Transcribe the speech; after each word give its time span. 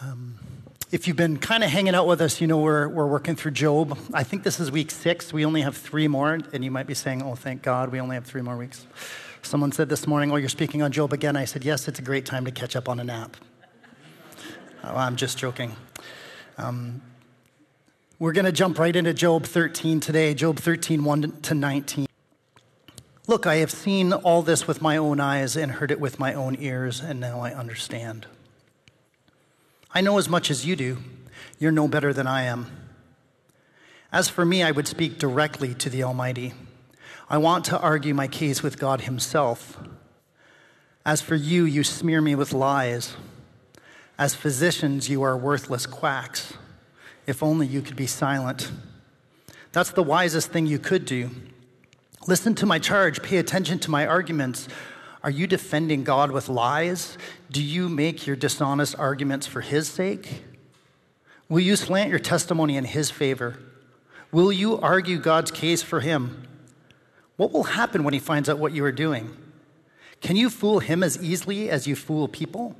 Um, 0.00 0.38
if 0.92 1.08
you've 1.08 1.16
been 1.16 1.38
kind 1.38 1.64
of 1.64 1.70
hanging 1.70 1.94
out 1.94 2.06
with 2.06 2.20
us, 2.20 2.40
you 2.40 2.46
know 2.46 2.58
we're, 2.58 2.86
we're 2.88 3.06
working 3.06 3.34
through 3.34 3.50
Job. 3.50 3.98
I 4.14 4.22
think 4.22 4.44
this 4.44 4.60
is 4.60 4.70
week 4.70 4.92
six. 4.92 5.32
We 5.32 5.44
only 5.44 5.62
have 5.62 5.76
three 5.76 6.06
more, 6.06 6.38
and 6.52 6.64
you 6.64 6.70
might 6.70 6.86
be 6.86 6.94
saying, 6.94 7.22
oh, 7.22 7.34
thank 7.34 7.62
God, 7.62 7.90
we 7.90 8.00
only 8.00 8.14
have 8.14 8.24
three 8.24 8.40
more 8.40 8.56
weeks. 8.56 8.86
Someone 9.42 9.72
said 9.72 9.88
this 9.88 10.06
morning, 10.06 10.30
oh, 10.30 10.36
you're 10.36 10.48
speaking 10.48 10.82
on 10.82 10.92
Job 10.92 11.12
again. 11.12 11.36
I 11.36 11.46
said, 11.46 11.64
yes, 11.64 11.88
it's 11.88 11.98
a 11.98 12.02
great 12.02 12.26
time 12.26 12.44
to 12.44 12.52
catch 12.52 12.76
up 12.76 12.88
on 12.88 13.00
a 13.00 13.04
nap. 13.04 13.36
oh, 14.84 14.96
I'm 14.96 15.16
just 15.16 15.36
joking. 15.36 15.74
Um, 16.58 17.02
we're 18.20 18.32
going 18.32 18.46
to 18.46 18.52
jump 18.52 18.78
right 18.78 18.94
into 18.94 19.12
Job 19.12 19.46
13 19.46 19.98
today, 19.98 20.32
Job 20.32 20.58
13, 20.58 21.02
1 21.02 21.40
to 21.42 21.54
19. 21.54 22.06
Look, 23.26 23.46
I 23.46 23.56
have 23.56 23.72
seen 23.72 24.12
all 24.12 24.42
this 24.42 24.68
with 24.68 24.80
my 24.80 24.96
own 24.96 25.18
eyes 25.18 25.56
and 25.56 25.72
heard 25.72 25.90
it 25.90 26.00
with 26.00 26.20
my 26.20 26.34
own 26.34 26.56
ears, 26.60 27.00
and 27.00 27.18
now 27.18 27.40
I 27.40 27.52
understand. 27.52 28.26
I 29.98 30.00
know 30.00 30.16
as 30.16 30.28
much 30.28 30.48
as 30.48 30.64
you 30.64 30.76
do. 30.76 30.98
You're 31.58 31.72
no 31.72 31.88
better 31.88 32.12
than 32.12 32.28
I 32.28 32.44
am. 32.44 32.70
As 34.12 34.28
for 34.28 34.44
me, 34.44 34.62
I 34.62 34.70
would 34.70 34.86
speak 34.86 35.18
directly 35.18 35.74
to 35.74 35.90
the 35.90 36.04
Almighty. 36.04 36.54
I 37.28 37.38
want 37.38 37.64
to 37.64 37.80
argue 37.80 38.14
my 38.14 38.28
case 38.28 38.62
with 38.62 38.78
God 38.78 39.00
Himself. 39.00 39.76
As 41.04 41.20
for 41.20 41.34
you, 41.34 41.64
you 41.64 41.82
smear 41.82 42.20
me 42.20 42.36
with 42.36 42.52
lies. 42.52 43.16
As 44.16 44.36
physicians, 44.36 45.08
you 45.10 45.22
are 45.22 45.36
worthless 45.36 45.84
quacks. 45.84 46.52
If 47.26 47.42
only 47.42 47.66
you 47.66 47.82
could 47.82 47.96
be 47.96 48.06
silent. 48.06 48.70
That's 49.72 49.90
the 49.90 50.04
wisest 50.04 50.52
thing 50.52 50.68
you 50.68 50.78
could 50.78 51.06
do. 51.06 51.30
Listen 52.28 52.54
to 52.54 52.66
my 52.66 52.78
charge, 52.78 53.20
pay 53.20 53.38
attention 53.38 53.80
to 53.80 53.90
my 53.90 54.06
arguments. 54.06 54.68
Are 55.22 55.30
you 55.30 55.46
defending 55.46 56.04
God 56.04 56.30
with 56.30 56.48
lies? 56.48 57.18
Do 57.50 57.62
you 57.62 57.88
make 57.88 58.26
your 58.26 58.36
dishonest 58.36 58.96
arguments 58.98 59.46
for 59.46 59.60
His 59.60 59.88
sake? 59.88 60.44
Will 61.48 61.60
you 61.60 61.76
slant 61.76 62.10
your 62.10 62.18
testimony 62.18 62.76
in 62.76 62.84
His 62.84 63.10
favor? 63.10 63.58
Will 64.30 64.52
you 64.52 64.78
argue 64.78 65.18
God's 65.18 65.50
case 65.50 65.82
for 65.82 66.00
Him? 66.00 66.46
What 67.36 67.52
will 67.52 67.64
happen 67.64 68.04
when 68.04 68.14
He 68.14 68.20
finds 68.20 68.48
out 68.48 68.58
what 68.58 68.72
you 68.72 68.84
are 68.84 68.92
doing? 68.92 69.36
Can 70.20 70.36
you 70.36 70.50
fool 70.50 70.80
Him 70.80 71.02
as 71.02 71.22
easily 71.22 71.70
as 71.70 71.86
you 71.86 71.96
fool 71.96 72.28
people? 72.28 72.76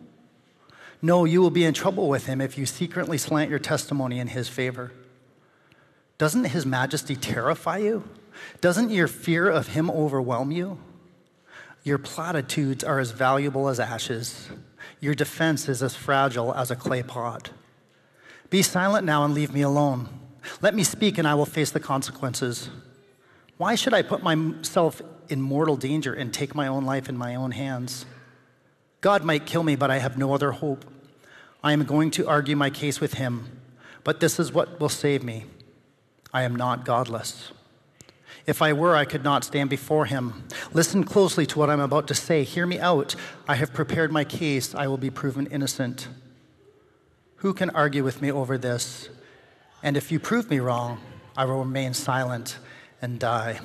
No, 1.00 1.25
you 1.25 1.41
will 1.41 1.50
be 1.50 1.64
in 1.64 1.75
trouble 1.75 2.08
with 2.08 2.27
Him 2.27 2.41
if 2.41 2.58
you 2.58 2.67
secretly 2.67 3.19
slant 3.19 3.50
your 3.50 3.58
testimony 3.58 4.19
in 4.19 4.28
His 4.28 4.48
favor. 4.48 4.92
Doesn't 6.19 6.45
His 6.45 6.67
majesty 6.67 7.17
terrify 7.17 7.78
you? 7.78 8.05
Doesn't 8.61 8.91
your 8.91 9.08
fear 9.08 9.48
of 9.48 9.69
Him 9.69 9.91
overwhelm 9.91 10.50
you? 10.50 10.78
Your 11.84 11.98
platitudes 11.98 12.84
are 12.84 12.98
as 12.98 13.12
valuable 13.12 13.68
as 13.68 13.80
ashes. 13.80 14.48
Your 15.00 15.14
defense 15.14 15.68
is 15.68 15.82
as 15.82 15.94
fragile 15.94 16.54
as 16.54 16.70
a 16.70 16.76
clay 16.76 17.02
pot. 17.02 17.50
Be 18.50 18.62
silent 18.62 19.06
now 19.06 19.24
and 19.24 19.34
leave 19.34 19.52
me 19.52 19.62
alone. 19.62 20.08
Let 20.60 20.74
me 20.74 20.84
speak 20.84 21.18
and 21.18 21.28
I 21.28 21.34
will 21.34 21.46
face 21.46 21.70
the 21.70 21.80
consequences. 21.80 22.70
Why 23.56 23.74
should 23.74 23.94
I 23.94 24.02
put 24.02 24.22
myself 24.22 25.02
in 25.28 25.40
mortal 25.40 25.76
danger 25.76 26.14
and 26.14 26.32
take 26.32 26.54
my 26.54 26.66
own 26.66 26.84
life 26.84 27.08
in 27.08 27.16
my 27.16 27.34
own 27.34 27.50
hands? 27.50 28.06
God 29.00 29.24
might 29.24 29.46
kill 29.46 29.62
me, 29.62 29.76
but 29.76 29.90
I 29.90 29.98
have 29.98 30.18
no 30.18 30.32
other 30.32 30.52
hope. 30.52 30.84
I 31.62 31.72
am 31.72 31.84
going 31.84 32.10
to 32.12 32.28
argue 32.28 32.56
my 32.56 32.70
case 32.70 33.00
with 33.00 33.14
him, 33.14 33.60
but 34.04 34.20
this 34.20 34.38
is 34.38 34.52
what 34.52 34.80
will 34.80 34.88
save 34.88 35.22
me. 35.22 35.44
I 36.32 36.42
am 36.42 36.54
not 36.54 36.84
godless. 36.84 37.52
If 38.48 38.62
I 38.62 38.72
were, 38.72 38.96
I 38.96 39.04
could 39.04 39.22
not 39.22 39.44
stand 39.44 39.68
before 39.68 40.06
him. 40.06 40.42
Listen 40.72 41.04
closely 41.04 41.44
to 41.44 41.58
what 41.58 41.68
I'm 41.68 41.80
about 41.80 42.08
to 42.08 42.14
say. 42.14 42.44
Hear 42.44 42.66
me 42.66 42.80
out. 42.80 43.14
I 43.46 43.56
have 43.56 43.74
prepared 43.74 44.10
my 44.10 44.24
case. 44.24 44.74
I 44.74 44.86
will 44.86 44.96
be 44.96 45.10
proven 45.10 45.46
innocent. 45.48 46.08
Who 47.36 47.52
can 47.52 47.68
argue 47.68 48.02
with 48.02 48.22
me 48.22 48.32
over 48.32 48.56
this? 48.56 49.10
And 49.82 49.98
if 49.98 50.10
you 50.10 50.18
prove 50.18 50.48
me 50.48 50.60
wrong, 50.60 50.98
I 51.36 51.44
will 51.44 51.58
remain 51.58 51.92
silent 51.92 52.58
and 53.02 53.18
die. 53.18 53.60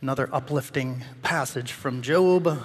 Another 0.00 0.30
uplifting 0.32 1.02
passage 1.24 1.72
from 1.72 2.02
Job. 2.02 2.62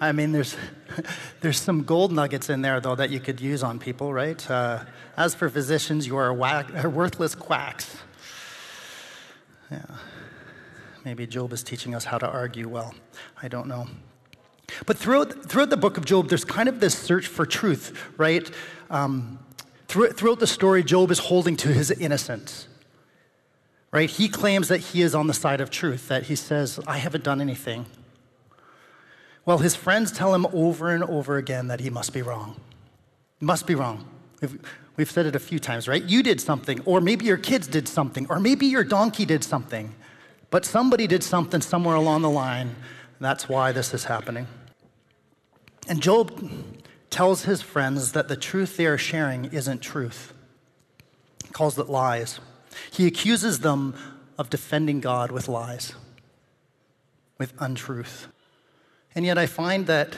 I 0.00 0.10
mean, 0.10 0.32
there's, 0.32 0.56
there's 1.40 1.60
some 1.60 1.84
gold 1.84 2.10
nuggets 2.10 2.50
in 2.50 2.62
there, 2.62 2.80
though, 2.80 2.96
that 2.96 3.10
you 3.10 3.20
could 3.20 3.40
use 3.40 3.62
on 3.62 3.78
people, 3.78 4.12
right? 4.12 4.50
Uh, 4.50 4.80
as 5.16 5.36
for 5.36 5.48
physicians, 5.48 6.04
you 6.08 6.16
are 6.16 6.34
whack, 6.34 6.82
worthless 6.84 7.36
quacks. 7.36 7.98
Yeah. 9.70 9.84
Maybe 11.04 11.26
Job 11.26 11.52
is 11.52 11.62
teaching 11.62 11.94
us 11.94 12.04
how 12.04 12.18
to 12.18 12.28
argue 12.28 12.68
well. 12.68 12.94
I 13.40 13.48
don't 13.48 13.68
know. 13.68 13.86
But 14.86 14.98
throughout, 14.98 15.48
throughout 15.48 15.70
the 15.70 15.76
book 15.76 15.96
of 15.96 16.04
Job, 16.04 16.28
there's 16.28 16.44
kind 16.44 16.68
of 16.68 16.80
this 16.80 16.98
search 16.98 17.28
for 17.28 17.46
truth, 17.46 18.12
right? 18.16 18.50
Um, 18.90 19.38
throughout 19.86 20.40
the 20.40 20.46
story, 20.46 20.82
Job 20.82 21.10
is 21.10 21.20
holding 21.20 21.56
to 21.58 21.68
his 21.68 21.90
innocence, 21.90 22.66
right? 23.92 24.10
He 24.10 24.28
claims 24.28 24.68
that 24.68 24.78
he 24.78 25.02
is 25.02 25.14
on 25.14 25.28
the 25.28 25.34
side 25.34 25.60
of 25.60 25.70
truth, 25.70 26.08
that 26.08 26.24
he 26.24 26.34
says, 26.34 26.80
I 26.86 26.98
haven't 26.98 27.22
done 27.22 27.40
anything. 27.40 27.86
Well, 29.44 29.58
his 29.58 29.76
friends 29.76 30.10
tell 30.10 30.34
him 30.34 30.46
over 30.52 30.90
and 30.90 31.04
over 31.04 31.36
again 31.36 31.68
that 31.68 31.78
he 31.78 31.88
must 31.88 32.12
be 32.12 32.20
wrong. 32.20 32.60
Must 33.38 33.66
be 33.66 33.76
wrong. 33.76 34.04
We've 34.96 35.10
said 35.10 35.26
it 35.26 35.36
a 35.36 35.40
few 35.40 35.58
times, 35.58 35.88
right? 35.88 36.02
You 36.02 36.22
did 36.22 36.40
something, 36.40 36.80
or 36.84 37.00
maybe 37.00 37.24
your 37.24 37.36
kids 37.36 37.66
did 37.66 37.88
something, 37.88 38.26
or 38.28 38.38
maybe 38.40 38.66
your 38.66 38.84
donkey 38.84 39.24
did 39.24 39.44
something. 39.44 39.94
But 40.50 40.64
somebody 40.64 41.06
did 41.06 41.22
something 41.22 41.60
somewhere 41.60 41.96
along 41.96 42.22
the 42.22 42.30
line. 42.30 42.76
That's 43.20 43.48
why 43.48 43.72
this 43.72 43.92
is 43.94 44.04
happening. 44.04 44.46
And 45.88 46.02
Job 46.02 46.50
tells 47.10 47.44
his 47.44 47.62
friends 47.62 48.12
that 48.12 48.28
the 48.28 48.36
truth 48.36 48.76
they 48.76 48.86
are 48.86 48.98
sharing 48.98 49.46
isn't 49.46 49.80
truth. 49.80 50.32
He 51.44 51.50
calls 51.50 51.78
it 51.78 51.88
lies. 51.88 52.40
He 52.90 53.06
accuses 53.06 53.60
them 53.60 53.94
of 54.38 54.50
defending 54.50 55.00
God 55.00 55.30
with 55.30 55.48
lies, 55.48 55.94
with 57.38 57.52
untruth. 57.58 58.28
And 59.14 59.24
yet 59.24 59.38
I 59.38 59.46
find 59.46 59.86
that 59.86 60.16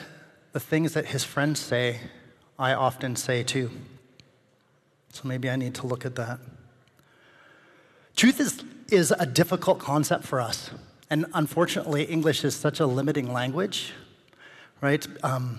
the 0.52 0.60
things 0.60 0.94
that 0.94 1.06
his 1.06 1.22
friends 1.22 1.60
say, 1.60 2.00
I 2.58 2.72
often 2.74 3.14
say 3.14 3.44
too. 3.44 3.70
So 5.20 5.26
maybe 5.26 5.50
I 5.50 5.56
need 5.56 5.74
to 5.74 5.86
look 5.88 6.06
at 6.06 6.14
that. 6.14 6.38
Truth 8.14 8.38
is, 8.38 8.62
is 8.88 9.10
a 9.18 9.26
difficult 9.26 9.80
concept 9.80 10.22
for 10.22 10.40
us. 10.40 10.70
And 11.10 11.26
unfortunately, 11.34 12.04
English 12.04 12.44
is 12.44 12.54
such 12.54 12.78
a 12.78 12.86
limiting 12.86 13.32
language, 13.32 13.94
right? 14.80 15.04
Um, 15.24 15.58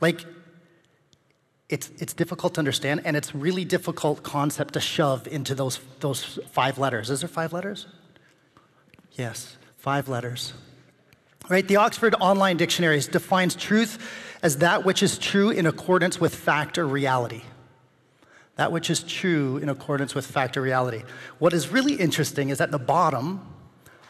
like, 0.00 0.24
it's, 1.68 1.90
it's 1.98 2.12
difficult 2.12 2.54
to 2.54 2.58
understand, 2.58 3.02
and 3.04 3.16
it's 3.16 3.36
really 3.36 3.64
difficult 3.64 4.24
concept 4.24 4.74
to 4.74 4.80
shove 4.80 5.28
into 5.28 5.54
those, 5.54 5.78
those 6.00 6.40
five 6.50 6.76
letters. 6.76 7.08
Is 7.08 7.20
there 7.20 7.28
five 7.28 7.52
letters? 7.52 7.86
Yes, 9.12 9.56
five 9.76 10.08
letters. 10.08 10.54
Right? 11.48 11.66
The 11.68 11.76
Oxford 11.76 12.16
Online 12.18 12.56
Dictionaries 12.56 13.06
defines 13.06 13.54
truth 13.54 13.98
as 14.42 14.56
that 14.58 14.84
which 14.84 15.04
is 15.04 15.18
true 15.18 15.50
in 15.50 15.66
accordance 15.66 16.20
with 16.20 16.34
fact 16.34 16.78
or 16.78 16.86
reality 16.88 17.42
that 18.56 18.72
which 18.72 18.90
is 18.90 19.02
true 19.02 19.58
in 19.58 19.68
accordance 19.68 20.14
with 20.14 20.26
fact 20.26 20.56
or 20.56 20.62
reality. 20.62 21.02
What 21.38 21.52
is 21.52 21.68
really 21.68 21.94
interesting 21.94 22.48
is 22.48 22.60
at 22.60 22.70
the 22.70 22.78
bottom 22.78 23.46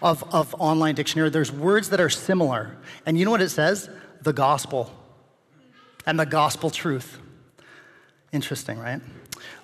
of, 0.01 0.23
of 0.33 0.55
online 0.59 0.95
dictionary, 0.95 1.31
there's 1.31 1.53
words 1.53 1.91
that 1.91 2.01
are 2.01 2.09
similar. 2.09 2.77
And 3.05 3.19
you 3.19 3.25
know 3.25 3.31
what 3.31 3.43
it 3.43 3.51
says? 3.51 3.91
The 4.23 4.33
gospel 4.33 4.91
and 6.06 6.19
the 6.19 6.27
gospel 6.27 6.71
truth. 6.71 7.19
Interesting, 8.33 8.79
right? 8.79 9.01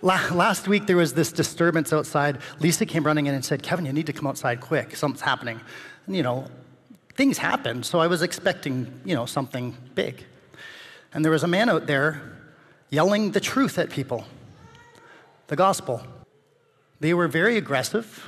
Last 0.03 0.67
week 0.67 0.87
there 0.87 0.97
was 0.97 1.15
this 1.15 1.31
disturbance 1.31 1.93
outside. 1.93 2.39
Lisa 2.59 2.85
came 2.85 3.05
running 3.05 3.27
in 3.27 3.35
and 3.35 3.45
said, 3.45 3.63
Kevin, 3.63 3.87
you 3.87 3.93
need 3.93 4.07
to 4.07 4.13
come 4.13 4.27
outside 4.27 4.61
quick. 4.61 4.97
Something's 4.97 5.23
happening. 5.23 5.61
And 6.07 6.17
you 6.17 6.25
know, 6.25 6.47
things 7.15 7.39
happen, 7.39 7.83
so 7.83 8.01
I 8.01 8.09
was 8.09 8.23
expecting, 8.23 9.01
you 9.05 9.15
know, 9.15 9.27
something 9.27 9.77
big. 9.95 10.25
And 11.15 11.25
there 11.25 11.31
was 11.31 11.45
a 11.45 11.49
man 11.49 11.69
out 11.69 11.87
there 11.87 12.21
yelling 12.91 13.31
the 13.31 13.41
truth 13.41 13.79
at 13.79 13.91
people 13.91 14.25
the 15.53 15.57
gospel. 15.57 16.03
They 17.01 17.13
were 17.13 17.29
very 17.29 17.59
aggressive. 17.59 18.27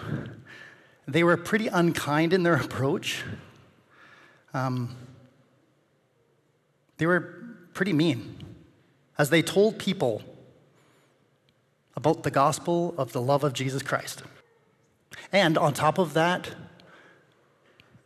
They 1.08 1.24
were 1.24 1.38
pretty 1.38 1.68
unkind 1.68 2.34
in 2.34 2.42
their 2.42 2.56
approach. 2.66 3.24
Um, 4.52 4.94
they 6.98 7.06
were 7.06 7.20
pretty 7.72 7.94
mean 7.94 8.44
as 9.16 9.30
they 9.30 9.40
told 9.40 9.78
people 9.78 10.22
about 11.96 12.24
the 12.24 12.30
gospel 12.30 12.94
of 12.98 13.12
the 13.12 13.22
love 13.22 13.42
of 13.42 13.54
Jesus 13.54 13.80
Christ. 13.80 14.22
And 15.32 15.56
on 15.56 15.72
top 15.72 15.96
of 15.96 16.12
that, 16.12 16.50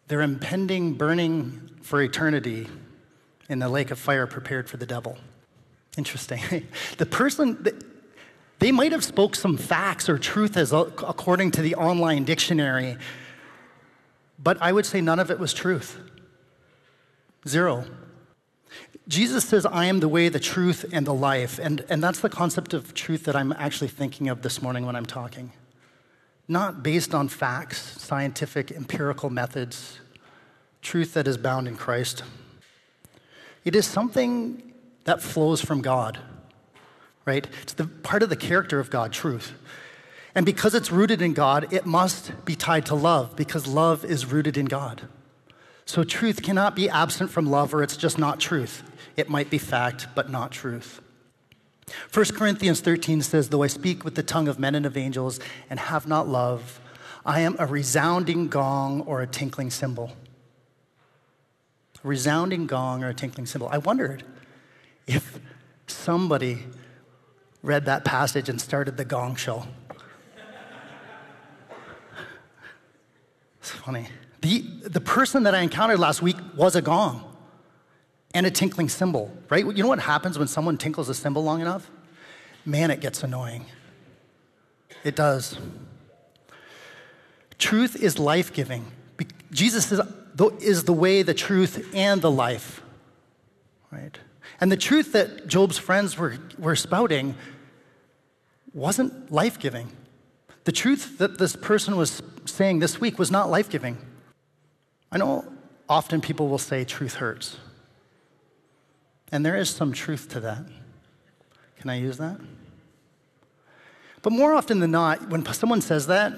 their 0.06 0.20
impending 0.20 0.94
burning 0.94 1.70
for 1.82 2.00
eternity 2.00 2.69
in 3.49 3.59
the 3.59 3.69
lake 3.69 3.91
of 3.91 3.99
fire 3.99 4.29
prepared 4.29 4.70
for 4.70 4.76
the 4.76 4.87
devil. 4.87 5.19
Interesting. 5.97 6.69
the 6.99 7.06
person, 7.06 7.67
they 8.58 8.72
might 8.72 8.93
have 8.93 9.05
spoke 9.05 9.37
some 9.37 9.56
facts 9.56 10.08
or 10.08 10.19
truth 10.19 10.56
as 10.56 10.72
according 10.72 11.52
to 11.52 11.62
the 11.62 11.75
online 11.76 12.25
dictionary, 12.25 12.96
but 14.38 14.60
I 14.60 14.72
would 14.72 14.87
say 14.87 15.00
none 15.00 15.19
of 15.19 15.31
it 15.31 15.38
was 15.38 15.52
truth. 15.52 15.99
Zero. 17.46 17.84
Jesus 19.06 19.44
says, 19.44 19.64
I 19.64 19.87
am 19.87 20.00
the 20.00 20.08
way, 20.08 20.28
the 20.28 20.40
truth, 20.40 20.84
and 20.93 21.06
the 21.06 21.14
life. 21.14 21.58
And, 21.58 21.84
and 21.88 22.02
that's 22.02 22.20
the 22.20 22.28
concept 22.28 22.75
of 22.75 22.93
truth 22.93 23.25
that 23.25 23.34
I'm 23.34 23.52
actually 23.52 23.88
thinking 23.88 24.28
of 24.28 24.43
this 24.43 24.60
morning 24.60 24.84
when 24.84 24.96
I'm 24.96 25.06
talking. 25.06 25.52
Not 26.46 26.82
based 26.82 27.14
on 27.14 27.28
facts, 27.28 28.00
scientific, 28.02 28.70
empirical 28.70 29.31
methods, 29.31 30.00
truth 30.82 31.14
that 31.14 31.26
is 31.26 31.38
bound 31.38 31.69
in 31.69 31.76
Christ. 31.76 32.22
It 33.64 33.75
is 33.75 33.87
something 33.87 34.62
that 35.05 35.22
flows 35.22 35.60
from 35.60 35.81
God, 35.81 36.19
right? 37.28 37.46
It's 37.62 37.75
the 37.75 37.86
part 37.86 38.22
of 38.22 38.30
the 38.30 38.36
character 38.36 38.80
of 38.80 38.88
God, 38.90 39.12
truth. 39.12 39.52
And 40.34 40.46
because 40.46 40.75
it's 40.75 40.90
rooted 40.90 41.20
in 41.20 41.34
God, 41.34 41.72
it 41.72 41.84
must 41.84 42.32
be 42.46 42.56
tied 42.56 42.86
to 42.86 42.94
love 42.94 43.36
because 43.36 43.66
love 43.66 44.04
is 44.04 44.25
rooted 44.25 44.56
in 44.56 44.64
God. 44.64 45.02
So 45.84 46.04
truth 46.04 46.42
cannot 46.42 46.75
be 46.75 46.88
absent 46.88 47.30
from 47.30 47.50
love 47.50 47.75
or 47.75 47.82
it's 47.82 47.96
just 47.96 48.19
not 48.19 48.40
truth. 48.40 48.82
It 49.16 49.28
might 49.28 49.50
be 49.50 49.58
fact, 49.58 50.08
but 50.14 50.30
not 50.30 50.52
truth. 50.52 51.00
1 52.12 52.25
Corinthians 52.36 52.80
13 52.80 53.20
says, 53.22 53.48
Though 53.48 53.62
I 53.62 53.66
speak 53.66 54.04
with 54.04 54.14
the 54.14 54.22
tongue 54.22 54.48
of 54.48 54.58
men 54.58 54.74
and 54.74 54.86
of 54.86 54.96
angels 54.96 55.38
and 55.69 55.78
have 55.78 56.06
not 56.06 56.28
love, 56.28 56.81
I 57.26 57.40
am 57.40 57.56
a 57.58 57.66
resounding 57.66 58.48
gong 58.48 59.02
or 59.02 59.20
a 59.20 59.26
tinkling 59.26 59.70
cymbal. 59.70 60.12
A 62.02 62.08
resounding 62.08 62.66
gong 62.66 63.04
or 63.04 63.08
a 63.08 63.14
tinkling 63.14 63.46
cymbal. 63.46 63.69
I 63.69 63.78
wondered 63.78 64.24
if 65.06 65.38
somebody 65.86 66.64
read 67.62 67.87
that 67.87 68.05
passage 68.05 68.49
and 68.49 68.60
started 68.60 68.96
the 68.96 69.05
gong 69.05 69.37
show. 69.37 69.66
It's 73.60 73.70
funny. 73.70 74.08
The, 74.40 74.60
the 74.84 75.00
person 75.00 75.43
that 75.43 75.55
I 75.55 75.60
encountered 75.60 75.99
last 75.99 76.22
week 76.22 76.37
was 76.56 76.76
a 76.76 76.82
gong 76.82 77.25
and 78.32 78.46
a 78.46 78.50
tinkling 78.50 78.88
cymbal, 78.88 79.37
right? 79.50 79.64
You 79.64 79.82
know 79.82 79.88
what 79.88 79.99
happens 79.99 80.38
when 80.38 80.49
someone 80.49 80.78
tinkles 80.78 81.08
a 81.08 81.14
cymbal 81.14 81.43
long 81.43 81.60
enough? 81.60 81.90
Man, 82.64 82.90
it 82.90 83.00
gets 83.00 83.22
annoying. 83.22 83.64
It 85.05 85.16
does. 85.16 85.58
Truth 87.58 87.96
is 87.96 88.19
life 88.19 88.52
giving. 88.52 88.87
Jesus 89.50 89.90
is, 89.90 90.00
is 90.60 90.84
the 90.84 90.93
way, 90.93 91.22
the 91.22 91.34
truth, 91.34 91.90
and 91.94 92.22
the 92.22 92.31
life, 92.31 92.82
right? 93.90 94.19
And 94.60 94.72
the 94.72 94.76
truth 94.76 95.12
that 95.12 95.46
Job's 95.46 95.78
friends 95.78 96.18
were, 96.18 96.38
were 96.58 96.76
spouting 96.76 97.34
wasn't 98.74 99.30
life 99.30 99.58
giving. 99.58 99.90
The 100.64 100.72
truth 100.72 101.18
that 101.18 101.38
this 101.38 101.56
person 101.56 101.96
was 101.96 102.22
saying 102.44 102.80
this 102.80 103.00
week 103.00 103.18
was 103.18 103.30
not 103.30 103.50
life 103.50 103.70
giving. 103.70 103.96
I 105.10 105.18
know 105.18 105.44
often 105.88 106.20
people 106.20 106.48
will 106.48 106.58
say 106.58 106.84
truth 106.84 107.14
hurts. 107.14 107.56
And 109.32 109.44
there 109.44 109.56
is 109.56 109.70
some 109.70 109.92
truth 109.92 110.28
to 110.30 110.40
that. 110.40 110.64
Can 111.78 111.90
I 111.90 111.96
use 111.98 112.18
that? 112.18 112.38
But 114.22 114.32
more 114.32 114.54
often 114.54 114.80
than 114.80 114.90
not, 114.90 115.28
when 115.30 115.44
someone 115.46 115.80
says 115.80 116.06
that, 116.08 116.34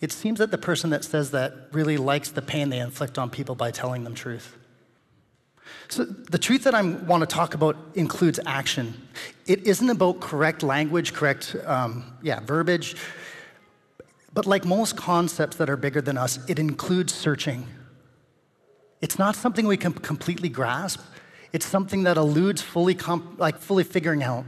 it 0.00 0.10
seems 0.10 0.38
that 0.40 0.50
the 0.50 0.58
person 0.58 0.90
that 0.90 1.04
says 1.04 1.30
that 1.30 1.68
really 1.70 1.96
likes 1.96 2.30
the 2.30 2.42
pain 2.42 2.70
they 2.70 2.80
inflict 2.80 3.18
on 3.18 3.30
people 3.30 3.54
by 3.54 3.70
telling 3.70 4.02
them 4.02 4.14
truth. 4.14 4.56
So, 5.88 6.04
the 6.04 6.38
truth 6.38 6.64
that 6.64 6.74
I 6.74 6.82
want 6.82 7.20
to 7.20 7.26
talk 7.26 7.54
about 7.54 7.76
includes 7.94 8.40
action. 8.46 9.08
It 9.46 9.66
isn't 9.66 9.90
about 9.90 10.20
correct 10.20 10.62
language, 10.62 11.12
correct, 11.12 11.54
um, 11.66 12.04
yeah, 12.22 12.40
verbiage. 12.40 12.96
But 14.34 14.46
like 14.46 14.64
most 14.64 14.96
concepts 14.96 15.56
that 15.56 15.68
are 15.68 15.76
bigger 15.76 16.00
than 16.00 16.16
us, 16.16 16.38
it 16.48 16.58
includes 16.58 17.14
searching. 17.14 17.66
It's 19.02 19.18
not 19.18 19.36
something 19.36 19.66
we 19.66 19.76
can 19.76 19.92
completely 19.92 20.48
grasp, 20.48 21.00
it's 21.52 21.66
something 21.66 22.04
that 22.04 22.16
eludes 22.16 22.62
fully, 22.62 22.94
comp- 22.94 23.38
like 23.38 23.58
fully 23.58 23.84
figuring 23.84 24.22
out. 24.22 24.44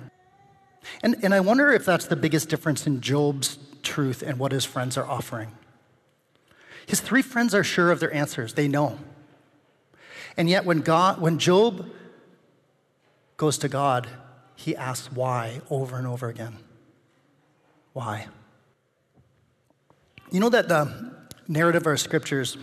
And, 1.03 1.17
and 1.23 1.35
I 1.35 1.41
wonder 1.41 1.73
if 1.73 1.85
that's 1.85 2.07
the 2.07 2.17
biggest 2.17 2.49
difference 2.49 2.87
in 2.87 3.01
Job's 3.01 3.59
truth 3.83 4.23
and 4.23 4.39
what 4.39 4.53
his 4.53 4.65
friends 4.65 4.97
are 4.97 5.07
offering. 5.07 5.53
His 6.87 7.01
three 7.01 7.23
friends 7.23 7.55
are 7.55 7.65
sure 7.65 7.91
of 7.91 8.01
their 8.01 8.13
answers, 8.13 8.55
they 8.55 8.69
know. 8.69 8.99
And 10.37 10.49
yet, 10.49 10.65
when, 10.65 10.81
God, 10.81 11.21
when 11.21 11.39
Job 11.39 11.89
goes 13.37 13.59
to 13.59 13.69
God, 13.69 14.09
he 14.57 14.77
asks 14.77 15.13
why 15.13 15.61
over 15.71 15.97
and 15.97 16.07
over 16.07 16.29
again. 16.29 16.59
Why? 17.93 18.27
You 20.31 20.41
know 20.41 20.49
that 20.49 20.69
the 20.69 21.15
narrative 21.47 21.83
of 21.83 21.87
our 21.87 21.97
scriptures 21.97 22.57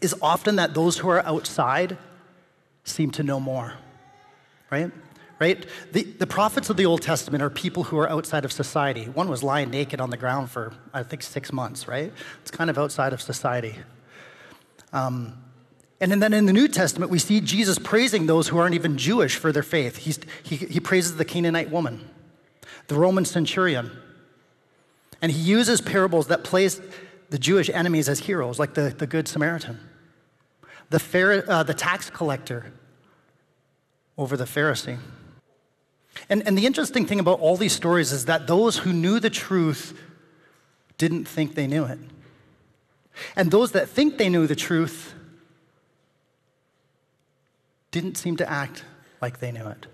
is 0.00 0.14
often 0.22 0.56
that 0.56 0.74
those 0.74 0.98
who 0.98 1.08
are 1.08 1.24
outside 1.24 1.98
seem 2.84 3.10
to 3.12 3.22
know 3.22 3.40
more, 3.40 3.74
right? 4.70 4.90
Right? 5.38 5.66
The, 5.92 6.02
the 6.04 6.26
prophets 6.26 6.70
of 6.70 6.78
the 6.78 6.86
Old 6.86 7.02
Testament 7.02 7.42
are 7.42 7.50
people 7.50 7.84
who 7.84 7.98
are 7.98 8.08
outside 8.08 8.46
of 8.46 8.52
society. 8.52 9.04
One 9.04 9.28
was 9.28 9.42
lying 9.42 9.70
naked 9.70 10.00
on 10.00 10.08
the 10.08 10.16
ground 10.16 10.50
for, 10.50 10.72
I 10.94 11.02
think, 11.02 11.22
six 11.22 11.52
months, 11.52 11.86
right? 11.86 12.10
It's 12.40 12.50
kind 12.50 12.70
of 12.70 12.78
outside 12.78 13.12
of 13.12 13.20
society. 13.20 13.74
Um, 14.94 15.36
and 16.00 16.22
then 16.22 16.32
in 16.32 16.46
the 16.46 16.52
New 16.52 16.68
Testament, 16.68 17.10
we 17.10 17.18
see 17.18 17.40
Jesus 17.40 17.78
praising 17.78 18.26
those 18.26 18.48
who 18.48 18.58
aren't 18.58 18.74
even 18.74 18.98
Jewish 18.98 19.36
for 19.36 19.52
their 19.52 19.62
faith. 19.62 19.96
He's, 19.96 20.18
he, 20.42 20.56
he 20.56 20.80
praises 20.80 21.16
the 21.16 21.24
Canaanite 21.24 21.70
woman, 21.70 22.08
the 22.88 22.96
Roman 22.96 23.24
centurion. 23.24 23.90
And 25.22 25.32
he 25.32 25.40
uses 25.40 25.80
parables 25.80 26.26
that 26.26 26.44
place 26.44 26.80
the 27.30 27.38
Jewish 27.38 27.70
enemies 27.70 28.08
as 28.08 28.20
heroes, 28.20 28.58
like 28.58 28.74
the, 28.74 28.94
the 28.96 29.06
Good 29.06 29.26
Samaritan 29.26 29.80
the, 30.90 30.98
Pharaoh, 30.98 31.42
uh, 31.46 31.62
the 31.62 31.74
tax 31.74 32.10
collector 32.10 32.72
over 34.16 34.36
the 34.36 34.44
Pharisee. 34.44 34.98
And, 36.28 36.46
and 36.46 36.56
the 36.56 36.66
interesting 36.66 37.06
thing 37.06 37.20
about 37.20 37.40
all 37.40 37.56
these 37.56 37.72
stories 37.72 38.12
is 38.12 38.24
that 38.26 38.46
those 38.46 38.78
who 38.78 38.92
knew 38.92 39.20
the 39.20 39.30
truth 39.30 39.98
didn't 40.98 41.26
think 41.26 41.54
they 41.54 41.66
knew 41.66 41.84
it. 41.84 41.98
And 43.34 43.50
those 43.50 43.72
that 43.72 43.88
think 43.88 44.18
they 44.18 44.28
knew 44.28 44.46
the 44.46 44.56
truth 44.56 45.14
didn't 48.00 48.18
seem 48.18 48.36
to 48.36 48.50
act 48.50 48.84
like 49.22 49.40
they 49.40 49.50
knew 49.50 49.66
it. 49.66 49.86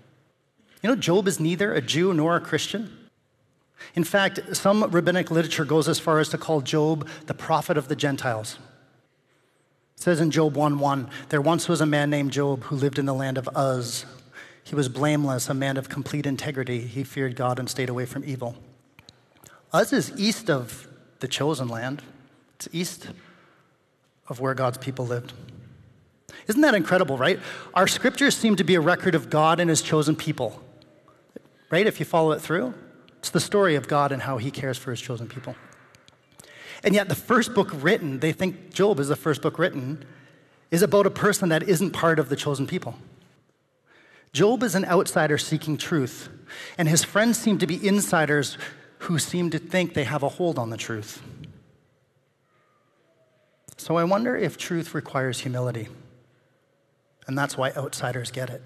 You 0.81 0.89
know, 0.89 0.95
Job 0.95 1.27
is 1.27 1.39
neither 1.39 1.73
a 1.73 1.81
Jew 1.81 2.13
nor 2.13 2.35
a 2.35 2.41
Christian. 2.41 2.91
In 3.95 4.03
fact, 4.03 4.55
some 4.55 4.83
rabbinic 4.83 5.31
literature 5.31 5.63
goes 5.63 5.87
as 5.87 5.99
far 5.99 6.19
as 6.19 6.27
to 6.29 6.37
call 6.37 6.59
Job 6.61 7.07
the 7.27 7.33
prophet 7.33 7.77
of 7.77 7.87
the 7.87 7.95
Gentiles. 7.95 8.59
It 9.95 10.01
says 10.01 10.19
in 10.19 10.31
Job 10.31 10.55
1:1, 10.55 11.09
there 11.29 11.41
once 11.41 11.69
was 11.69 11.79
a 11.79 11.85
man 11.85 12.09
named 12.09 12.31
Job 12.31 12.63
who 12.65 12.75
lived 12.75 12.99
in 12.99 13.05
the 13.05 13.13
land 13.13 13.37
of 13.37 13.47
Uz. 13.55 14.05
He 14.65 14.75
was 14.75 14.89
blameless, 14.89 15.47
a 15.47 15.53
man 15.53 15.77
of 15.77 15.87
complete 15.87 16.25
integrity. 16.25 16.81
He 16.81 17.03
feared 17.05 17.37
God 17.37 17.57
and 17.57 17.69
stayed 17.69 17.89
away 17.89 18.05
from 18.05 18.25
evil. 18.25 18.57
Uz 19.73 19.93
is 19.93 20.11
east 20.17 20.49
of 20.49 20.87
the 21.19 21.27
chosen 21.27 21.69
land. 21.69 22.01
It's 22.55 22.67
east 22.73 23.07
of 24.27 24.41
where 24.41 24.53
God's 24.53 24.77
people 24.77 25.05
lived. 25.05 25.31
Isn't 26.47 26.61
that 26.61 26.75
incredible, 26.75 27.17
right? 27.17 27.39
Our 27.73 27.87
scriptures 27.87 28.35
seem 28.35 28.55
to 28.57 28.63
be 28.63 28.75
a 28.75 28.81
record 28.81 29.15
of 29.15 29.29
God 29.29 29.59
and 29.59 29.69
his 29.69 29.81
chosen 29.81 30.15
people. 30.15 30.61
Right? 31.69 31.87
If 31.87 31.99
you 31.99 32.05
follow 32.05 32.31
it 32.31 32.41
through, 32.41 32.73
it's 33.19 33.29
the 33.29 33.39
story 33.39 33.75
of 33.75 33.87
God 33.87 34.11
and 34.11 34.21
how 34.21 34.37
he 34.37 34.51
cares 34.51 34.77
for 34.77 34.91
his 34.91 35.01
chosen 35.01 35.27
people. 35.27 35.55
And 36.83 36.93
yet, 36.93 37.07
the 37.07 37.15
first 37.15 37.53
book 37.53 37.69
written, 37.73 38.19
they 38.19 38.33
think 38.33 38.73
Job 38.73 38.99
is 38.99 39.07
the 39.07 39.15
first 39.15 39.41
book 39.41 39.57
written, 39.57 40.03
is 40.69 40.81
about 40.81 41.05
a 41.05 41.11
person 41.11 41.49
that 41.49 41.63
isn't 41.63 41.91
part 41.91 42.19
of 42.19 42.29
the 42.29 42.35
chosen 42.35 42.67
people. 42.67 42.95
Job 44.33 44.63
is 44.63 44.75
an 44.75 44.83
outsider 44.85 45.37
seeking 45.37 45.77
truth, 45.77 46.27
and 46.77 46.89
his 46.89 47.03
friends 47.03 47.37
seem 47.37 47.57
to 47.59 47.67
be 47.67 47.87
insiders 47.87 48.57
who 48.99 49.19
seem 49.19 49.49
to 49.51 49.59
think 49.59 49.93
they 49.93 50.03
have 50.03 50.23
a 50.23 50.29
hold 50.29 50.57
on 50.57 50.71
the 50.71 50.77
truth. 50.77 51.21
So 53.77 53.97
I 53.97 54.03
wonder 54.03 54.35
if 54.35 54.57
truth 54.57 54.93
requires 54.93 55.39
humility, 55.39 55.87
and 57.27 57.37
that's 57.37 57.57
why 57.57 57.71
outsiders 57.71 58.31
get 58.31 58.49
it. 58.49 58.61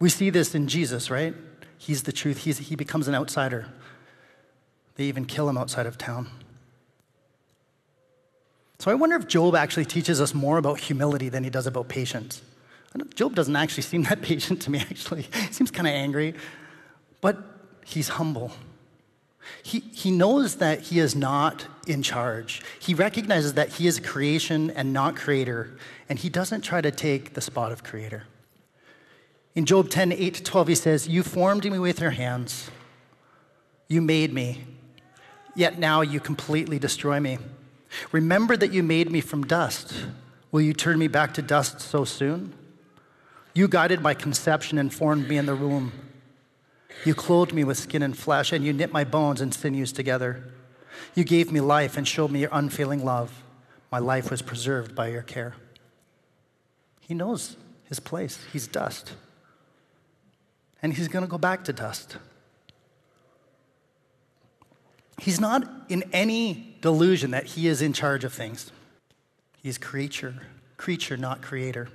We 0.00 0.08
see 0.08 0.30
this 0.30 0.54
in 0.54 0.68
Jesus, 0.68 1.10
right? 1.10 1.34
He's 1.78 2.02
the 2.02 2.12
truth, 2.12 2.38
He's, 2.38 2.58
he 2.58 2.76
becomes 2.76 3.08
an 3.08 3.14
outsider. 3.14 3.66
They 4.96 5.04
even 5.04 5.24
kill 5.24 5.48
him 5.48 5.58
outside 5.58 5.86
of 5.86 5.98
town. 5.98 6.28
So 8.78 8.90
I 8.90 8.94
wonder 8.94 9.16
if 9.16 9.26
Job 9.26 9.54
actually 9.54 9.86
teaches 9.86 10.20
us 10.20 10.34
more 10.34 10.58
about 10.58 10.78
humility 10.78 11.28
than 11.28 11.42
he 11.42 11.50
does 11.50 11.66
about 11.66 11.88
patience. 11.88 12.42
Job 13.14 13.34
doesn't 13.34 13.56
actually 13.56 13.82
seem 13.82 14.02
that 14.04 14.22
patient 14.30 14.62
to 14.62 14.70
me, 14.70 14.80
actually. 14.80 15.22
He 15.22 15.52
seems 15.52 15.70
kind 15.70 15.88
of 15.88 15.94
angry, 15.94 16.34
but 17.20 17.38
he's 17.84 18.08
humble. 18.08 18.52
He, 19.62 19.80
he 19.92 20.10
knows 20.10 20.56
that 20.56 20.80
he 20.80 20.98
is 20.98 21.14
not 21.14 21.66
in 21.86 22.02
charge. 22.02 22.62
He 22.78 22.94
recognizes 22.94 23.54
that 23.54 23.74
he 23.74 23.86
is 23.86 24.00
creation 24.00 24.70
and 24.70 24.92
not 24.92 25.16
creator, 25.16 25.76
and 26.08 26.18
he 26.18 26.28
doesn't 26.28 26.62
try 26.62 26.80
to 26.80 26.90
take 26.90 27.34
the 27.34 27.40
spot 27.40 27.72
of 27.72 27.82
creator. 27.82 28.24
In 29.54 29.66
Job 29.66 29.88
10, 29.90 30.12
8 30.12 30.34
to 30.34 30.42
12, 30.42 30.68
he 30.68 30.74
says, 30.74 31.08
You 31.08 31.22
formed 31.22 31.64
me 31.70 31.78
with 31.78 32.00
your 32.00 32.10
hands. 32.10 32.70
You 33.88 34.00
made 34.00 34.32
me 34.32 34.64
yet 35.54 35.78
now 35.78 36.00
you 36.00 36.20
completely 36.20 36.78
destroy 36.78 37.20
me. 37.20 37.38
Remember 38.12 38.56
that 38.56 38.72
you 38.72 38.82
made 38.82 39.10
me 39.10 39.20
from 39.20 39.44
dust. 39.44 39.94
Will 40.50 40.60
you 40.60 40.72
turn 40.72 40.98
me 40.98 41.08
back 41.08 41.34
to 41.34 41.42
dust 41.42 41.80
so 41.80 42.04
soon? 42.04 42.52
You 43.54 43.68
guided 43.68 44.00
my 44.00 44.14
conception 44.14 44.78
and 44.78 44.92
formed 44.92 45.28
me 45.28 45.36
in 45.36 45.46
the 45.46 45.54
womb. 45.54 45.92
You 47.04 47.14
clothed 47.14 47.52
me 47.52 47.64
with 47.64 47.78
skin 47.78 48.02
and 48.02 48.16
flesh, 48.16 48.52
and 48.52 48.64
you 48.64 48.72
knit 48.72 48.92
my 48.92 49.04
bones 49.04 49.40
and 49.40 49.52
sinews 49.52 49.92
together. 49.92 50.52
You 51.14 51.24
gave 51.24 51.52
me 51.52 51.60
life 51.60 51.96
and 51.96 52.06
showed 52.06 52.30
me 52.30 52.40
your 52.40 52.50
unfailing 52.52 53.04
love. 53.04 53.42
My 53.90 53.98
life 53.98 54.30
was 54.30 54.42
preserved 54.42 54.94
by 54.94 55.08
your 55.08 55.22
care. 55.22 55.54
He 57.00 57.14
knows 57.14 57.56
his 57.84 58.00
place. 58.00 58.44
He's 58.52 58.66
dust. 58.66 59.12
And 60.82 60.94
he's 60.94 61.08
going 61.08 61.24
to 61.24 61.30
go 61.30 61.38
back 61.38 61.64
to 61.64 61.72
dust. 61.72 62.16
He's 65.20 65.40
not 65.40 65.68
in 65.88 66.04
any 66.12 66.76
delusion 66.80 67.30
that 67.30 67.46
he 67.46 67.68
is 67.68 67.80
in 67.80 67.92
charge 67.92 68.24
of 68.24 68.32
things. 68.32 68.72
He's 69.62 69.78
creature, 69.78 70.34
creature, 70.76 71.16
not 71.16 71.40
creator. 71.40 71.88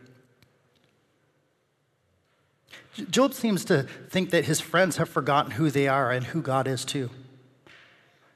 Job 3.01 3.33
seems 3.33 3.65
to 3.65 3.83
think 4.09 4.29
that 4.31 4.45
his 4.45 4.59
friends 4.59 4.97
have 4.97 5.09
forgotten 5.09 5.51
who 5.51 5.69
they 5.69 5.87
are 5.87 6.11
and 6.11 6.25
who 6.25 6.41
God 6.41 6.67
is 6.67 6.85
too. 6.85 7.09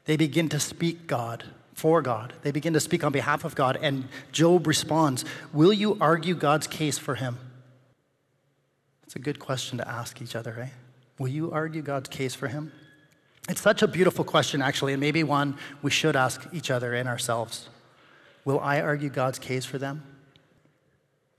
They 0.06 0.18
begin 0.18 0.50
to 0.50 0.60
speak 0.60 1.08
God 1.08 1.46
for 1.74 2.02
God. 2.02 2.34
They 2.42 2.52
begin 2.52 2.74
to 2.74 2.80
speak 2.80 3.04
on 3.04 3.12
behalf 3.12 3.46
of 3.46 3.56
God, 3.56 3.78
and 3.82 4.08
Job 4.32 4.68
responds, 4.68 5.26
Will 5.52 5.74
you 5.74 5.98
argue 6.00 6.36
God's 6.36 6.68
case 6.68 6.98
for 6.98 7.16
him? 7.16 7.38
It's 9.04 9.16
a 9.16 9.20
good 9.20 9.40
question 9.40 9.78
to 9.78 9.88
ask 9.88 10.22
each 10.22 10.36
other, 10.36 10.56
right? 10.58 10.74
Will 11.20 11.28
you 11.28 11.52
argue 11.52 11.82
God's 11.82 12.10
case 12.10 12.36
for 12.36 12.48
him? 12.48 12.72
It's 13.50 13.62
such 13.62 13.82
a 13.82 13.88
beautiful 13.88 14.24
question, 14.24 14.62
actually, 14.62 14.94
and 14.94 15.00
maybe 15.00 15.24
one 15.24 15.58
we 15.82 15.92
should 15.92 16.16
ask 16.16 16.48
each 16.54 16.72
other 16.72 16.94
and 16.94 17.08
ourselves. 17.08 17.70
Will 18.46 18.60
I 18.60 18.82
argue 18.82 19.10
God's 19.10 19.40
case 19.40 19.66
for 19.66 19.78
them? 19.78 20.04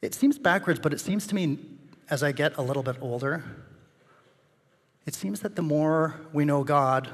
It 0.02 0.14
seems 0.14 0.38
backwards, 0.38 0.80
but 0.80 0.92
it 0.92 1.00
seems 1.00 1.26
to 1.28 1.34
me 1.34 1.58
as 2.10 2.22
I 2.22 2.32
get 2.32 2.56
a 2.56 2.62
little 2.62 2.82
bit 2.82 2.96
older, 3.00 3.44
it 5.06 5.14
seems 5.14 5.40
that 5.40 5.56
the 5.56 5.62
more 5.62 6.20
we 6.32 6.44
know 6.44 6.64
God, 6.64 7.08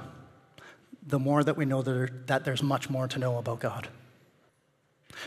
the 1.07 1.19
more 1.19 1.43
that 1.43 1.57
we 1.57 1.65
know 1.65 1.83
that, 1.83 1.91
there, 1.91 2.11
that 2.27 2.45
there's 2.45 2.63
much 2.63 2.89
more 2.89 3.09
to 3.09 3.19
know 3.19 3.39
about 3.39 3.61
God. 3.61 3.89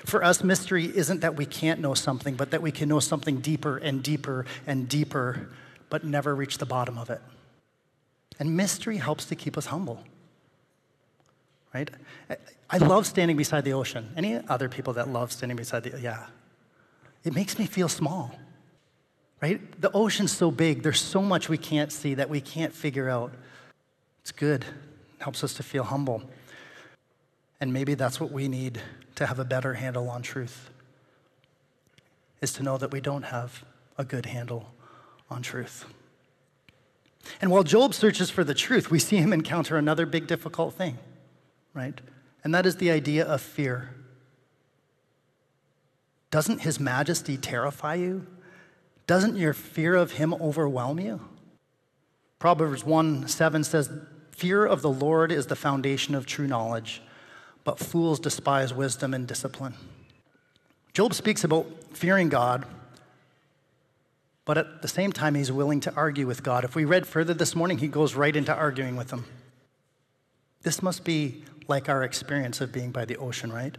For 0.06 0.24
us, 0.24 0.44
mystery 0.44 0.86
isn't 0.86 1.22
that 1.22 1.36
we 1.36 1.46
can't 1.46 1.80
know 1.80 1.94
something, 1.94 2.36
but 2.36 2.52
that 2.52 2.62
we 2.62 2.72
can 2.72 2.90
know 2.90 3.00
something 3.00 3.40
deeper 3.40 3.78
and 3.78 4.02
deeper 4.02 4.46
and 4.66 4.88
deeper, 4.88 5.50
but 5.90 6.04
never 6.04 6.34
reach 6.34 6.58
the 6.58 6.66
bottom 6.66 6.98
of 6.98 7.10
it. 7.10 7.22
And 8.40 8.56
mystery 8.58 8.98
helps 8.98 9.26
to 9.26 9.36
keep 9.36 9.58
us 9.58 9.68
humble. 9.68 10.04
Right? 11.74 11.90
I 12.70 12.78
love 12.78 13.06
standing 13.06 13.38
beside 13.38 13.66
the 13.66 13.74
ocean. 13.74 14.12
Any 14.16 14.36
other 14.48 14.70
people 14.70 14.94
that 14.94 15.10
love 15.10 15.32
standing 15.32 15.58
beside 15.58 15.84
the 15.84 16.00
yeah. 16.00 16.28
It 17.24 17.34
makes 17.34 17.58
me 17.58 17.66
feel 17.66 17.90
small. 17.90 18.36
Right? 19.44 19.82
The 19.82 19.92
ocean's 19.92 20.32
so 20.32 20.52
big, 20.52 20.84
there's 20.84 21.02
so 21.02 21.22
much 21.22 21.50
we 21.50 21.58
can't 21.58 21.92
see 21.92 22.14
that 22.14 22.30
we 22.30 22.40
can't 22.40 22.74
figure 22.74 23.10
out. 23.10 23.34
It's 24.22 24.32
good. 24.32 24.64
It 24.64 25.22
helps 25.22 25.44
us 25.44 25.54
to 25.56 25.64
feel 25.64 25.84
humble. 25.84 26.24
And 27.60 27.74
maybe 27.74 27.94
that's 27.94 28.22
what 28.22 28.32
we 28.32 28.48
need 28.48 28.80
to 29.16 29.26
have 29.26 29.40
a 29.40 29.44
better 29.44 29.74
handle 29.74 30.10
on 30.10 30.22
truth. 30.22 30.70
Is 32.40 32.54
to 32.54 32.64
know 32.64 32.78
that 32.78 32.92
we 32.92 33.02
don't 33.02 33.24
have 33.24 33.66
a 33.98 34.06
good 34.06 34.28
handle 34.28 34.72
on 35.30 35.42
truth. 35.42 35.88
And 37.42 37.52
while 37.52 37.64
Job 37.64 37.94
searches 37.94 38.30
for 38.30 38.46
the 38.46 38.54
truth, 38.54 38.90
we 38.90 38.98
see 38.98 39.18
him 39.18 39.34
encounter 39.34 39.76
another 39.76 40.06
big 40.06 40.26
difficult 40.26 40.74
thing, 40.76 41.00
right? 41.74 42.00
And 42.46 42.56
that 42.56 42.66
is 42.66 42.78
the 42.78 42.92
idea 42.92 43.26
of 43.26 43.42
fear. 43.42 43.90
Doesn't 46.32 46.62
his 46.62 46.80
majesty 46.80 47.36
terrify 47.36 47.96
you? 47.96 48.26
Doesn't 49.06 49.36
your 49.36 49.54
fear 49.54 49.96
of 49.96 50.14
him 50.14 50.34
overwhelm 50.36 51.00
you? 51.00 51.22
Proverbs 52.40 52.84
1 52.84 53.28
7 53.28 53.64
says, 53.64 53.90
Fear 54.32 54.66
of 54.66 54.82
the 54.82 54.90
Lord 54.90 55.32
is 55.32 55.48
the 55.48 55.56
foundation 55.56 56.16
of 56.16 56.26
true 56.26 56.48
knowledge, 56.48 57.02
but 57.64 57.80
fools 57.80 58.20
despise 58.20 58.74
wisdom 58.74 59.14
and 59.14 59.28
discipline. 59.28 59.76
Job 60.94 61.14
speaks 61.14 61.44
about 61.44 61.66
fearing 61.94 62.30
God, 62.30 62.66
but 64.46 64.58
at 64.58 64.82
the 64.82 64.88
same 64.88 65.12
time, 65.12 65.36
he's 65.36 65.52
willing 65.52 65.80
to 65.82 65.94
argue 65.96 66.28
with 66.28 66.44
God. 66.44 66.64
If 66.64 66.76
we 66.76 66.86
read 66.86 67.08
further 67.08 67.34
this 67.34 67.56
morning, 67.56 67.78
he 67.78 67.88
goes 67.88 68.16
right 68.16 68.36
into 68.36 68.54
arguing 68.54 68.96
with 68.96 69.12
him. 69.12 69.26
This 70.64 70.82
must 70.82 71.04
be 71.04 71.44
like 71.68 71.90
our 71.90 72.04
experience 72.04 72.60
of 72.62 72.72
being 72.72 72.92
by 72.92 73.06
the 73.06 73.18
ocean, 73.18 73.52
right? 73.52 73.78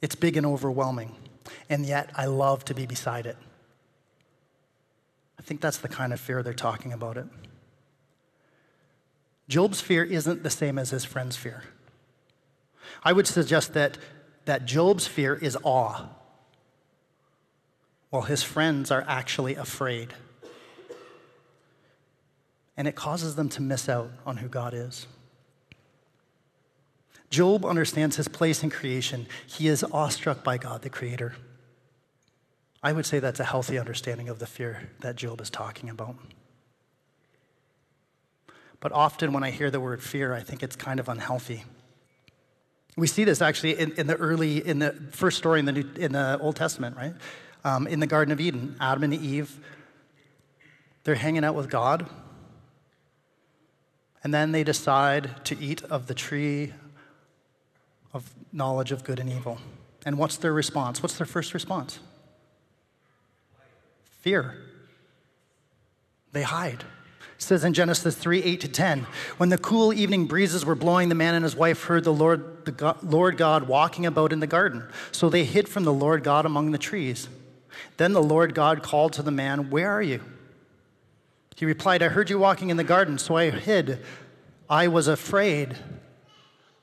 It's 0.00 0.14
big 0.14 0.36
and 0.36 0.46
overwhelming 0.46 1.14
and 1.68 1.84
yet 1.84 2.10
I 2.14 2.26
love 2.26 2.64
to 2.66 2.74
be 2.74 2.86
beside 2.86 3.26
it. 3.26 3.36
I 5.38 5.42
think 5.42 5.60
that's 5.60 5.78
the 5.78 5.88
kind 5.88 6.12
of 6.12 6.20
fear 6.20 6.42
they're 6.42 6.52
talking 6.52 6.92
about 6.92 7.16
it. 7.16 7.26
Job's 9.48 9.80
fear 9.80 10.04
isn't 10.04 10.42
the 10.42 10.50
same 10.50 10.78
as 10.78 10.90
his 10.90 11.04
friend's 11.04 11.36
fear. 11.36 11.62
I 13.02 13.12
would 13.12 13.26
suggest 13.26 13.74
that, 13.74 13.96
that 14.44 14.66
Job's 14.66 15.06
fear 15.06 15.34
is 15.34 15.56
awe, 15.62 16.06
while 18.10 18.22
his 18.22 18.42
friends 18.42 18.90
are 18.90 19.04
actually 19.06 19.54
afraid. 19.54 20.12
And 22.76 22.86
it 22.86 22.94
causes 22.94 23.36
them 23.36 23.48
to 23.50 23.62
miss 23.62 23.88
out 23.88 24.10
on 24.24 24.38
who 24.38 24.48
God 24.48 24.74
is. 24.74 25.06
Job 27.30 27.64
understands 27.64 28.16
his 28.16 28.28
place 28.28 28.62
in 28.62 28.70
creation. 28.70 29.26
He 29.46 29.68
is 29.68 29.84
awestruck 29.84 30.42
by 30.42 30.56
God, 30.56 30.82
the 30.82 30.90
Creator. 30.90 31.34
I 32.82 32.92
would 32.92 33.06
say 33.06 33.18
that's 33.18 33.40
a 33.40 33.44
healthy 33.44 33.78
understanding 33.78 34.28
of 34.28 34.38
the 34.38 34.46
fear 34.46 34.90
that 35.00 35.16
Job 35.16 35.40
is 35.40 35.50
talking 35.50 35.90
about. 35.90 36.16
But 38.80 38.92
often 38.92 39.32
when 39.32 39.42
I 39.42 39.50
hear 39.50 39.70
the 39.70 39.80
word 39.80 40.02
fear, 40.02 40.32
I 40.32 40.40
think 40.40 40.62
it's 40.62 40.76
kind 40.76 41.00
of 41.00 41.08
unhealthy. 41.08 41.64
We 42.96 43.06
see 43.06 43.24
this 43.24 43.42
actually 43.42 43.78
in, 43.78 43.92
in 43.92 44.06
the 44.06 44.16
early, 44.16 44.64
in 44.64 44.78
the 44.78 44.92
first 45.10 45.38
story 45.38 45.58
in 45.58 45.66
the, 45.66 45.72
New, 45.72 45.84
in 45.96 46.12
the 46.12 46.38
Old 46.40 46.56
Testament, 46.56 46.96
right? 46.96 47.14
Um, 47.64 47.86
in 47.86 48.00
the 48.00 48.06
Garden 48.06 48.32
of 48.32 48.40
Eden, 48.40 48.76
Adam 48.80 49.02
and 49.02 49.14
Eve, 49.14 49.58
they're 51.04 51.16
hanging 51.16 51.44
out 51.44 51.54
with 51.54 51.70
God, 51.70 52.08
and 54.22 54.32
then 54.32 54.52
they 54.52 54.62
decide 54.62 55.44
to 55.46 55.58
eat 55.58 55.82
of 55.84 56.06
the 56.06 56.14
tree 56.14 56.72
of 58.12 58.30
knowledge 58.52 58.92
of 58.92 59.04
good 59.04 59.18
and 59.18 59.30
evil. 59.30 59.58
And 60.04 60.18
what's 60.18 60.36
their 60.36 60.52
response? 60.52 61.02
What's 61.02 61.18
their 61.18 61.26
first 61.26 61.54
response? 61.54 62.00
Fear. 64.28 64.54
They 66.32 66.42
hide. 66.42 66.84
It 67.36 67.42
says 67.42 67.64
in 67.64 67.72
Genesis 67.72 68.14
3 68.14 68.42
8 68.42 68.60
to 68.60 68.68
10, 68.68 69.06
when 69.38 69.48
the 69.48 69.56
cool 69.56 69.90
evening 69.90 70.26
breezes 70.26 70.66
were 70.66 70.74
blowing, 70.74 71.08
the 71.08 71.14
man 71.14 71.34
and 71.34 71.44
his 71.44 71.56
wife 71.56 71.84
heard 71.84 72.04
the 72.04 72.12
Lord, 72.12 72.66
the 72.66 72.72
God, 72.72 73.02
Lord 73.02 73.38
God 73.38 73.68
walking 73.68 74.04
about 74.04 74.34
in 74.34 74.40
the 74.40 74.46
garden. 74.46 74.86
So 75.12 75.30
they 75.30 75.44
hid 75.44 75.66
from 75.66 75.84
the 75.84 75.94
Lord 75.94 76.24
God 76.24 76.44
among 76.44 76.72
the 76.72 76.76
trees. 76.76 77.30
Then 77.96 78.12
the 78.12 78.22
Lord 78.22 78.54
God 78.54 78.82
called 78.82 79.14
to 79.14 79.22
the 79.22 79.30
man, 79.30 79.70
Where 79.70 79.90
are 79.90 80.02
you? 80.02 80.20
He 81.56 81.64
replied, 81.64 82.02
I 82.02 82.08
heard 82.08 82.28
you 82.28 82.38
walking 82.38 82.68
in 82.68 82.76
the 82.76 82.84
garden, 82.84 83.16
so 83.16 83.34
I 83.34 83.48
hid. 83.48 84.04
I 84.68 84.88
was 84.88 85.08
afraid 85.08 85.74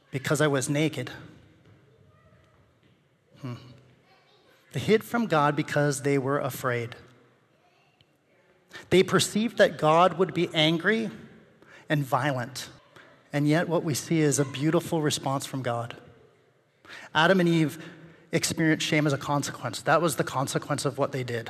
because 0.10 0.42
I 0.42 0.48
was 0.48 0.68
naked. 0.68 1.12
Hmm. 3.42 3.54
They 4.72 4.80
hid 4.80 5.04
from 5.04 5.28
God 5.28 5.56
because 5.56 6.02
they 6.02 6.18
were 6.18 6.40
afraid. 6.40 6.96
They 8.90 9.04
perceived 9.04 9.58
that 9.58 9.78
God 9.78 10.18
would 10.18 10.34
be 10.34 10.50
angry 10.54 11.10
and 11.90 12.04
violent. 12.04 12.70
And 13.34 13.48
yet, 13.48 13.68
what 13.68 13.84
we 13.84 13.94
see 13.94 14.22
is 14.22 14.40
a 14.40 14.46
beautiful 14.46 15.02
response 15.02 15.46
from 15.46 15.62
God. 15.62 15.96
Adam 17.14 17.40
and 17.40 17.50
Eve 17.50 17.84
experienced 18.32 18.86
shame 18.86 19.08
as 19.08 19.14
a 19.14 19.18
consequence. 19.18 19.82
That 19.82 20.02
was 20.02 20.16
the 20.16 20.24
consequence 20.24 20.86
of 20.86 20.98
what 20.98 21.12
they 21.12 21.24
did. 21.24 21.50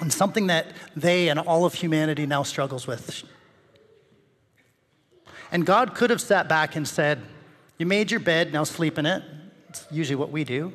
And 0.00 0.12
something 0.12 0.46
that 0.48 0.66
they 0.94 1.28
and 1.28 1.38
all 1.40 1.64
of 1.64 1.74
humanity 1.74 2.26
now 2.26 2.42
struggles 2.42 2.86
with. 2.86 3.22
And 5.50 5.64
God 5.64 5.94
could 5.94 6.10
have 6.10 6.20
sat 6.20 6.48
back 6.48 6.76
and 6.76 6.86
said, 6.86 7.22
You 7.78 7.86
made 7.86 8.10
your 8.10 8.20
bed, 8.20 8.52
now 8.52 8.64
sleep 8.64 8.98
in 8.98 9.06
it. 9.06 9.22
It's 9.68 9.86
usually 9.90 10.16
what 10.16 10.30
we 10.30 10.44
do. 10.44 10.72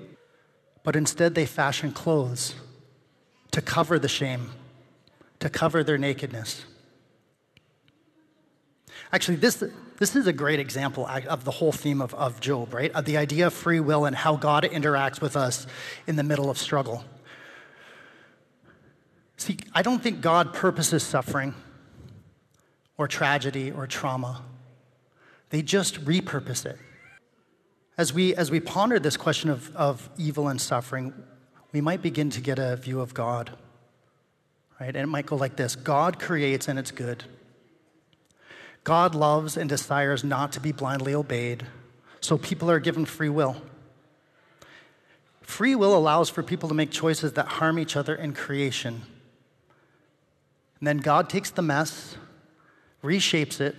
But 0.84 0.96
instead, 0.96 1.36
they 1.36 1.46
fashioned 1.46 1.96
clothes 1.96 2.56
to 3.52 3.62
cover 3.62 4.00
the 4.00 4.08
shame 4.08 4.52
to 5.44 5.50
cover 5.50 5.84
their 5.84 5.98
nakedness. 5.98 6.64
Actually, 9.12 9.36
this, 9.36 9.62
this 9.98 10.16
is 10.16 10.26
a 10.26 10.32
great 10.32 10.58
example 10.58 11.06
of 11.06 11.44
the 11.44 11.52
whole 11.52 11.74
theme 11.74 12.02
of, 12.02 12.14
of 12.14 12.40
Job, 12.40 12.74
right? 12.74 12.90
Of 12.94 13.04
the 13.04 13.18
idea 13.18 13.48
of 13.48 13.54
free 13.54 13.82
will 13.82 14.06
and 14.06 14.16
how 14.16 14.38
God 14.38 14.64
interacts 14.64 15.20
with 15.20 15.36
us 15.36 15.68
in 16.08 16.16
the 16.16 16.24
middle 16.24 16.50
of 16.50 16.58
struggle. 16.58 17.04
See, 19.36 19.58
I 19.74 19.82
don't 19.82 20.02
think 20.02 20.22
God 20.22 20.54
purposes 20.54 21.04
suffering 21.04 21.54
or 22.98 23.10
tragedy 23.10 23.70
or 23.70 23.86
trauma, 23.86 24.44
they 25.50 25.62
just 25.62 26.06
repurpose 26.06 26.66
it. 26.66 26.80
As 27.98 28.14
we, 28.14 28.34
as 28.34 28.50
we 28.50 28.62
ponder 28.62 28.98
this 28.98 29.18
question 29.18 29.50
of, 29.50 29.76
of 29.76 30.10
evil 30.18 30.48
and 30.48 30.62
suffering, 30.62 31.14
we 31.74 31.82
might 31.82 32.02
begin 32.02 32.30
to 32.30 32.40
get 32.40 32.60
a 32.60 32.78
view 32.78 33.02
of 33.02 33.14
God. 33.14 33.58
Right? 34.80 34.90
And 34.90 34.98
it 34.98 35.08
might 35.08 35.26
go 35.26 35.36
like 35.36 35.56
this 35.56 35.76
God 35.76 36.20
creates 36.20 36.68
and 36.68 36.78
it's 36.78 36.92
good. 36.92 37.24
God 38.84 39.16
loves 39.16 39.56
and 39.56 39.70
desires 39.70 40.24
not 40.24 40.52
to 40.54 40.60
be 40.60 40.72
blindly 40.72 41.16
obeyed, 41.16 41.66
so 42.20 42.38
people 42.38 42.70
are 42.70 42.80
given 42.80 43.06
free 43.06 43.30
will. 43.30 43.62
Free 45.42 45.76
will 45.76 45.96
allows 45.96 46.30
for 46.30 46.44
people 46.44 46.68
to 46.70 46.76
make 46.76 46.92
choices 46.92 47.34
that 47.34 47.48
harm 47.48 47.78
each 47.80 47.96
other 47.96 48.16
in 48.16 48.34
creation. 48.34 49.04
And 50.80 50.88
then 50.88 50.98
God 50.98 51.30
takes 51.30 51.50
the 51.50 51.62
mess, 51.62 52.18
reshapes 53.04 53.62
it, 53.62 53.76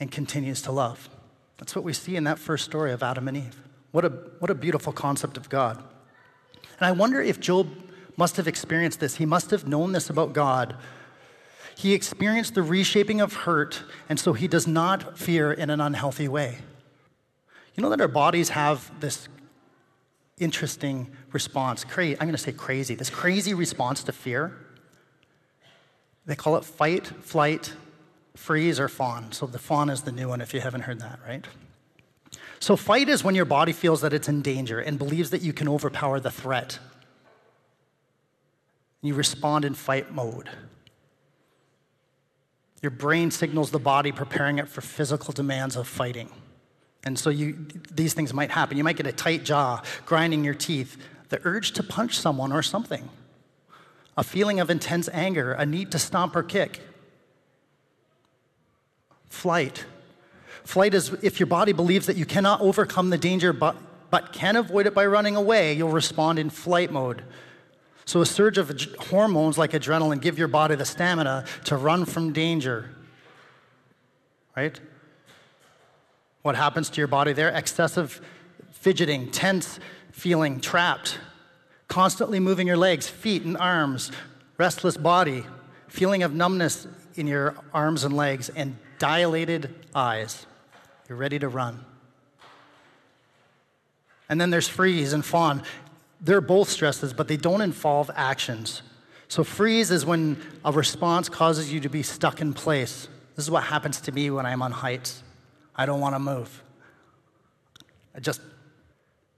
and 0.00 0.10
continues 0.10 0.60
to 0.62 0.72
love. 0.72 1.08
That's 1.58 1.74
what 1.74 1.84
we 1.84 1.92
see 1.92 2.16
in 2.16 2.24
that 2.24 2.38
first 2.38 2.64
story 2.64 2.92
of 2.92 3.02
Adam 3.02 3.28
and 3.28 3.36
Eve. 3.36 3.60
What 3.92 4.04
a, 4.04 4.08
what 4.38 4.50
a 4.50 4.54
beautiful 4.54 4.92
concept 4.92 5.36
of 5.36 5.48
God. 5.48 5.82
And 6.78 6.86
I 6.86 6.92
wonder 6.92 7.22
if 7.22 7.38
Job 7.40 7.68
must 8.16 8.36
have 8.36 8.46
experienced 8.46 9.00
this. 9.00 9.16
He 9.16 9.26
must 9.26 9.50
have 9.50 9.66
known 9.66 9.92
this 9.92 10.10
about 10.10 10.32
God. 10.32 10.76
He 11.76 11.92
experienced 11.92 12.54
the 12.54 12.62
reshaping 12.62 13.20
of 13.20 13.32
hurt, 13.32 13.82
and 14.08 14.18
so 14.20 14.32
he 14.32 14.46
does 14.46 14.66
not 14.66 15.18
fear 15.18 15.52
in 15.52 15.70
an 15.70 15.80
unhealthy 15.80 16.28
way. 16.28 16.58
You 17.74 17.82
know 17.82 17.90
that 17.90 18.00
our 18.00 18.08
bodies 18.08 18.50
have 18.50 18.90
this 19.00 19.28
interesting 20.38 21.10
response. 21.32 21.84
Cra- 21.84 22.10
I'm 22.10 22.18
going 22.18 22.32
to 22.32 22.38
say 22.38 22.52
crazy. 22.52 22.94
This 22.94 23.10
crazy 23.10 23.54
response 23.54 24.04
to 24.04 24.12
fear. 24.12 24.52
They 26.26 26.36
call 26.36 26.56
it 26.56 26.64
fight, 26.64 27.06
flight, 27.06 27.74
freeze, 28.36 28.80
or 28.80 28.88
fawn. 28.88 29.32
So 29.32 29.46
the 29.46 29.58
fawn 29.58 29.90
is 29.90 30.02
the 30.02 30.12
new 30.12 30.28
one 30.28 30.40
if 30.40 30.54
you 30.54 30.60
haven't 30.60 30.82
heard 30.82 31.00
that, 31.00 31.18
right? 31.26 31.46
So 32.60 32.76
fight 32.76 33.08
is 33.08 33.22
when 33.22 33.34
your 33.34 33.44
body 33.44 33.72
feels 33.72 34.00
that 34.00 34.12
it's 34.12 34.28
in 34.28 34.40
danger 34.40 34.80
and 34.80 34.98
believes 34.98 35.30
that 35.30 35.42
you 35.42 35.52
can 35.52 35.68
overpower 35.68 36.20
the 36.20 36.30
threat. 36.30 36.78
You 39.04 39.12
respond 39.12 39.66
in 39.66 39.74
fight 39.74 40.14
mode. 40.14 40.48
Your 42.80 42.90
brain 42.90 43.30
signals 43.30 43.70
the 43.70 43.78
body, 43.78 44.12
preparing 44.12 44.58
it 44.58 44.66
for 44.66 44.80
physical 44.80 45.34
demands 45.34 45.76
of 45.76 45.86
fighting. 45.86 46.30
And 47.04 47.18
so 47.18 47.28
you, 47.28 47.66
these 47.92 48.14
things 48.14 48.32
might 48.32 48.50
happen. 48.50 48.78
You 48.78 48.84
might 48.84 48.96
get 48.96 49.06
a 49.06 49.12
tight 49.12 49.44
jaw, 49.44 49.82
grinding 50.06 50.42
your 50.42 50.54
teeth, 50.54 50.96
the 51.28 51.38
urge 51.44 51.72
to 51.72 51.82
punch 51.82 52.18
someone 52.18 52.50
or 52.50 52.62
something, 52.62 53.10
a 54.16 54.24
feeling 54.24 54.58
of 54.58 54.70
intense 54.70 55.10
anger, 55.12 55.52
a 55.52 55.66
need 55.66 55.92
to 55.92 55.98
stomp 55.98 56.34
or 56.34 56.42
kick. 56.42 56.80
Flight. 59.28 59.84
Flight 60.64 60.94
is 60.94 61.12
if 61.20 61.38
your 61.38 61.46
body 61.46 61.74
believes 61.74 62.06
that 62.06 62.16
you 62.16 62.24
cannot 62.24 62.62
overcome 62.62 63.10
the 63.10 63.18
danger 63.18 63.52
but, 63.52 63.76
but 64.08 64.32
can 64.32 64.56
avoid 64.56 64.86
it 64.86 64.94
by 64.94 65.04
running 65.04 65.36
away, 65.36 65.74
you'll 65.74 65.90
respond 65.90 66.38
in 66.38 66.48
flight 66.48 66.90
mode. 66.90 67.22
So, 68.06 68.20
a 68.20 68.26
surge 68.26 68.58
of 68.58 68.70
hormones 68.98 69.56
like 69.56 69.72
adrenaline 69.72 70.20
give 70.20 70.38
your 70.38 70.48
body 70.48 70.74
the 70.74 70.84
stamina 70.84 71.46
to 71.64 71.76
run 71.76 72.04
from 72.04 72.32
danger. 72.32 72.90
Right? 74.56 74.78
What 76.42 76.56
happens 76.56 76.90
to 76.90 77.00
your 77.00 77.08
body 77.08 77.32
there? 77.32 77.48
Excessive 77.48 78.20
fidgeting, 78.72 79.30
tense 79.30 79.80
feeling, 80.12 80.60
trapped, 80.60 81.18
constantly 81.88 82.38
moving 82.38 82.66
your 82.66 82.76
legs, 82.76 83.08
feet, 83.08 83.44
and 83.44 83.56
arms, 83.56 84.12
restless 84.58 84.96
body, 84.96 85.44
feeling 85.88 86.22
of 86.22 86.34
numbness 86.34 86.86
in 87.14 87.26
your 87.26 87.56
arms 87.72 88.04
and 88.04 88.14
legs, 88.14 88.50
and 88.50 88.76
dilated 88.98 89.74
eyes. 89.94 90.46
You're 91.08 91.16
ready 91.16 91.38
to 91.38 91.48
run. 91.48 91.84
And 94.28 94.40
then 94.40 94.50
there's 94.50 94.68
freeze 94.68 95.12
and 95.12 95.24
fawn. 95.24 95.62
They're 96.24 96.40
both 96.40 96.70
stresses, 96.70 97.12
but 97.12 97.28
they 97.28 97.36
don't 97.36 97.60
involve 97.60 98.10
actions. 98.16 98.82
So, 99.28 99.44
freeze 99.44 99.90
is 99.90 100.06
when 100.06 100.40
a 100.64 100.72
response 100.72 101.28
causes 101.28 101.72
you 101.72 101.80
to 101.80 101.88
be 101.90 102.02
stuck 102.02 102.40
in 102.40 102.54
place. 102.54 103.08
This 103.36 103.44
is 103.44 103.50
what 103.50 103.64
happens 103.64 104.00
to 104.02 104.12
me 104.12 104.30
when 104.30 104.46
I'm 104.46 104.62
on 104.62 104.72
heights. 104.72 105.22
I 105.76 105.86
don't 105.86 106.00
want 106.00 106.14
to 106.14 106.18
move. 106.18 106.62
I 108.14 108.20
just, 108.20 108.40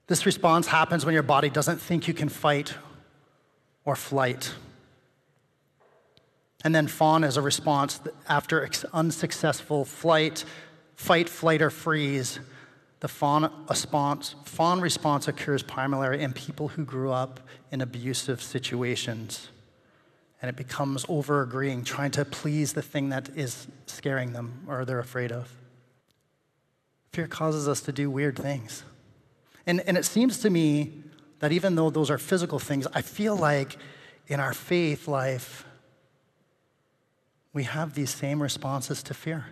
this 0.07 0.27
response 0.27 0.69
happens 0.69 1.05
when 1.05 1.15
your 1.15 1.23
body 1.23 1.51
doesn't 1.51 1.81
think 1.81 2.07
you 2.07 2.15
can 2.15 2.29
fight 2.29 2.75
or 3.85 3.97
flight. 3.97 4.55
And 6.63 6.75
then 6.75 6.87
fawn 6.87 7.25
is 7.25 7.37
a 7.37 7.43
response 7.43 8.01
after 8.29 8.69
unsuccessful 8.93 9.85
flight, 9.85 10.45
fight, 10.95 11.29
flight, 11.29 11.63
or 11.63 11.71
freeze. 11.71 12.39
The 13.07 13.13
fawn 13.13 13.53
response, 13.71 14.35
fawn 14.47 14.81
response 14.81 15.29
occurs 15.29 15.63
primarily 15.63 16.25
in 16.25 16.33
people 16.33 16.67
who 16.67 16.85
grew 16.85 17.13
up 17.13 17.39
in 17.71 17.81
abusive 17.81 18.43
situations. 18.43 19.49
And 20.43 20.49
it 20.49 20.57
becomes 20.57 21.07
over 21.09 21.41
agreeing, 21.41 21.85
trying 21.85 22.11
to 22.11 22.25
please 22.25 22.73
the 22.73 22.83
thing 22.83 23.11
that 23.11 23.29
is 23.37 23.69
scaring 23.87 24.33
them 24.33 24.65
or 24.67 24.85
they're 24.85 24.99
afraid 24.99 25.31
of. 25.31 25.55
Fear 27.13 27.29
causes 27.29 27.69
us 27.69 27.81
to 27.83 27.93
do 27.93 28.11
weird 28.11 28.37
things. 28.37 28.83
And, 29.69 29.83
and 29.83 29.97
it 29.97 30.05
seems 30.05 30.41
to 30.41 30.51
me 30.51 31.05
that 31.39 31.53
even 31.53 31.77
though 31.77 31.91
those 31.91 32.11
are 32.11 32.19
physical 32.19 32.59
things, 32.59 32.89
I 32.93 33.03
feel 33.03 33.37
like 33.37 33.77
in 34.27 34.41
our 34.41 34.53
faith 34.53 35.07
life, 35.07 35.65
we 37.53 37.63
have 37.63 37.95
these 37.95 38.11
same 38.11 38.43
responses 38.43 39.01
to 39.05 39.15
fear. 39.15 39.47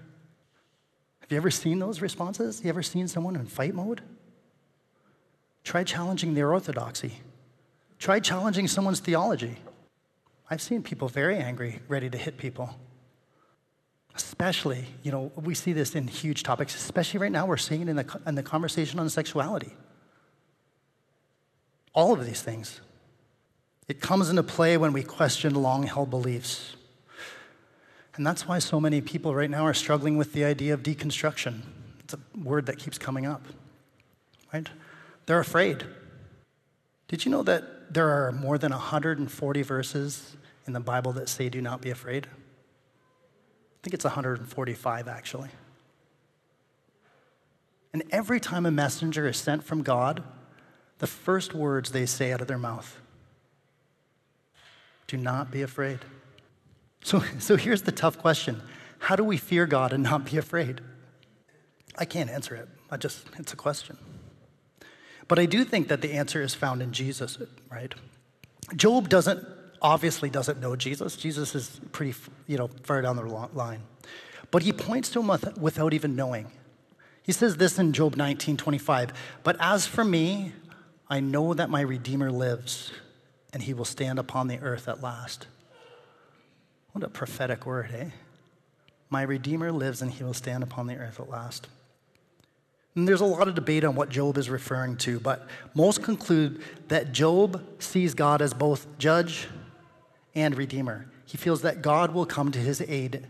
Have 1.25 1.33
you 1.33 1.39
ever 1.39 1.51
seen 1.51 1.79
those 1.79 2.03
responses? 2.03 2.63
You 2.63 2.69
ever 2.69 2.83
seen 2.83 3.09
someone 3.09 3.35
in 3.35 3.47
fight 3.47 3.75
mode? 3.75 4.03
Try 5.65 5.83
challenging 5.83 6.35
their 6.35 6.53
orthodoxy. 6.53 7.15
Try 7.99 8.21
challenging 8.21 8.69
someone's 8.69 9.01
theology. 9.01 9.57
I've 10.51 10.61
seen 10.61 10.83
people 10.83 11.09
very 11.09 11.39
angry, 11.39 11.81
ready 11.89 12.11
to 12.11 12.19
hit 12.19 12.37
people. 12.37 12.79
Especially, 14.15 14.85
you 15.03 15.13
know, 15.13 15.33
we 15.35 15.55
see 15.55 15.73
this 15.73 15.95
in 15.95 16.09
huge 16.09 16.43
topics, 16.43 16.75
especially 16.75 17.21
right 17.21 17.33
now, 17.33 17.47
we're 17.47 17.57
seeing 17.57 17.81
it 17.81 17.89
in 17.89 17.97
the, 17.97 18.21
in 18.27 18.35
the 18.35 18.43
conversation 18.43 19.01
on 19.01 19.09
sexuality. 19.09 19.73
All 21.95 22.13
of 22.13 22.27
these 22.27 22.43
things. 22.43 22.83
It 23.89 24.03
comes 24.03 24.29
into 24.29 24.43
play 24.43 24.77
when 24.77 24.93
we 24.93 25.03
question 25.03 25.55
long 25.55 25.85
held 25.85 26.11
beliefs. 26.11 26.77
And 28.17 28.27
that's 28.27 28.47
why 28.47 28.59
so 28.61 28.81
many 28.81 29.01
people 29.01 29.35
right 29.35 29.51
now 29.51 29.65
are 29.65 29.75
struggling 29.75 30.17
with 30.17 30.33
the 30.33 30.45
idea 30.45 30.73
of 30.73 30.83
deconstruction. 30.83 31.63
It's 32.01 32.15
a 32.15 32.21
word 32.39 32.67
that 32.67 32.79
keeps 32.79 32.97
coming 32.97 33.27
up, 33.27 33.43
right? 34.53 34.69
They're 35.27 35.41
afraid. 35.41 35.85
Did 37.09 37.25
you 37.25 37.31
know 37.31 37.43
that 37.43 37.93
there 37.93 38.09
are 38.09 38.33
more 38.33 38.57
than 38.59 38.71
140 38.71 39.63
verses 39.63 40.37
in 40.67 40.73
the 40.73 40.81
Bible 40.81 41.13
that 41.13 41.29
say, 41.29 41.49
do 41.49 41.61
not 41.61 41.81
be 41.81 41.91
afraid? 41.91 42.27
I 42.27 43.79
think 43.83 43.95
it's 43.95 44.05
145 44.05 45.09
actually. 45.09 45.51
And 47.93 48.03
every 48.11 48.41
time 48.41 48.67
a 48.67 48.71
messenger 48.71 49.29
is 49.29 49.37
sent 49.37 49.63
from 49.63 49.83
God, 49.83 50.23
the 50.99 51.07
first 51.07 51.55
words 51.55 51.93
they 51.93 52.07
say 52.07 52.33
out 52.33 52.41
of 52.41 52.49
their 52.49 52.59
mouth 52.59 53.01
do 55.07 55.17
not 55.17 55.51
be 55.51 55.63
afraid. 55.63 56.01
So, 57.05 57.23
so 57.39 57.57
here's 57.57 57.83
the 57.83 57.93
tough 57.93 58.19
question 58.19 58.61
How 58.99 59.15
do 59.15 59.23
we 59.23 59.37
fear 59.37 59.67
God 59.67 59.93
and 59.93 60.03
not 60.03 60.25
be 60.25 60.39
afraid? 60.39 60.81
I 61.97 62.05
can't 62.05 62.29
answer 62.29 62.57
it. 62.57 62.69
I 62.91 62.97
just, 62.97 63.25
it's 63.39 63.53
a 63.53 63.57
question. 63.57 63.97
But 65.29 65.39
I 65.39 65.47
do 65.47 65.65
think 65.65 65.89
that 65.89 66.01
the 66.01 66.13
answer 66.13 66.43
is 66.43 66.55
found 66.55 66.83
in 66.83 66.93
Jesus, 66.93 67.39
right? 67.71 67.95
Job 68.75 69.09
doesn't 69.09 69.47
obviously 69.81 70.31
doesn't 70.31 70.61
know 70.61 70.75
Jesus. 70.75 71.15
Jesus 71.15 71.55
is 71.55 71.81
pretty, 71.93 72.19
you 72.47 72.57
know, 72.57 72.69
far 72.83 73.03
down 73.03 73.17
the 73.17 73.23
line. 73.23 73.83
But 74.51 74.63
he 74.63 74.73
points 74.73 75.11
to 75.11 75.21
him 75.21 75.31
without 75.61 75.93
even 75.93 76.17
knowing. 76.17 76.51
He 77.23 77.33
says 77.33 77.59
this 77.59 77.79
in 77.79 77.93
Job 77.93 78.17
19, 78.17 78.57
25. 78.57 79.13
But 79.43 79.57
as 79.61 79.87
for 79.87 80.05
me, 80.05 80.53
I 81.09 81.21
know 81.21 81.53
that 81.55 81.69
my 81.69 81.83
Redeemer 81.83 82.31
lives, 82.31 82.93
and 83.53 83.63
he 83.63 83.75
will 83.75 83.85
stand 83.85 84.19
upon 84.19 84.49
the 84.49 84.59
earth 84.61 84.89
at 84.89 85.03
last. 85.03 85.47
What 86.95 87.03
a 87.03 87.09
prophetic 87.09 87.67
word, 87.67 87.91
eh? 87.93 88.11
My 89.11 89.23
Redeemer 89.23 89.73
lives, 89.73 90.01
and 90.01 90.13
he 90.13 90.23
will 90.23 90.33
stand 90.33 90.63
upon 90.63 90.87
the 90.87 90.95
earth 90.95 91.19
at 91.19 91.29
last. 91.29 91.67
And 92.95 93.09
there's 93.09 93.21
a 93.21 93.25
lot 93.25 93.49
of 93.49 93.57
debate 93.57 93.83
on 93.83 93.97
what 93.97 94.11
Job 94.11 94.39
is 94.39 94.49
referring 94.49 94.97
to, 94.99 95.19
but 95.19 95.49
most 95.75 96.05
conclude 96.05 96.63
that 96.87 97.11
Job 97.11 97.61
sees 97.81 98.15
God 98.15 98.41
as 98.41 98.55
both 98.55 98.87
judge 98.97 99.49
and 100.37 100.57
redeemer. 100.57 101.07
He 101.27 101.37
feels 101.37 101.63
that 101.63 101.83
God 101.83 102.15
will 102.15 102.27
come 102.27 102.53
to 102.53 102.61
his 102.61 102.81
aid. 102.81 103.27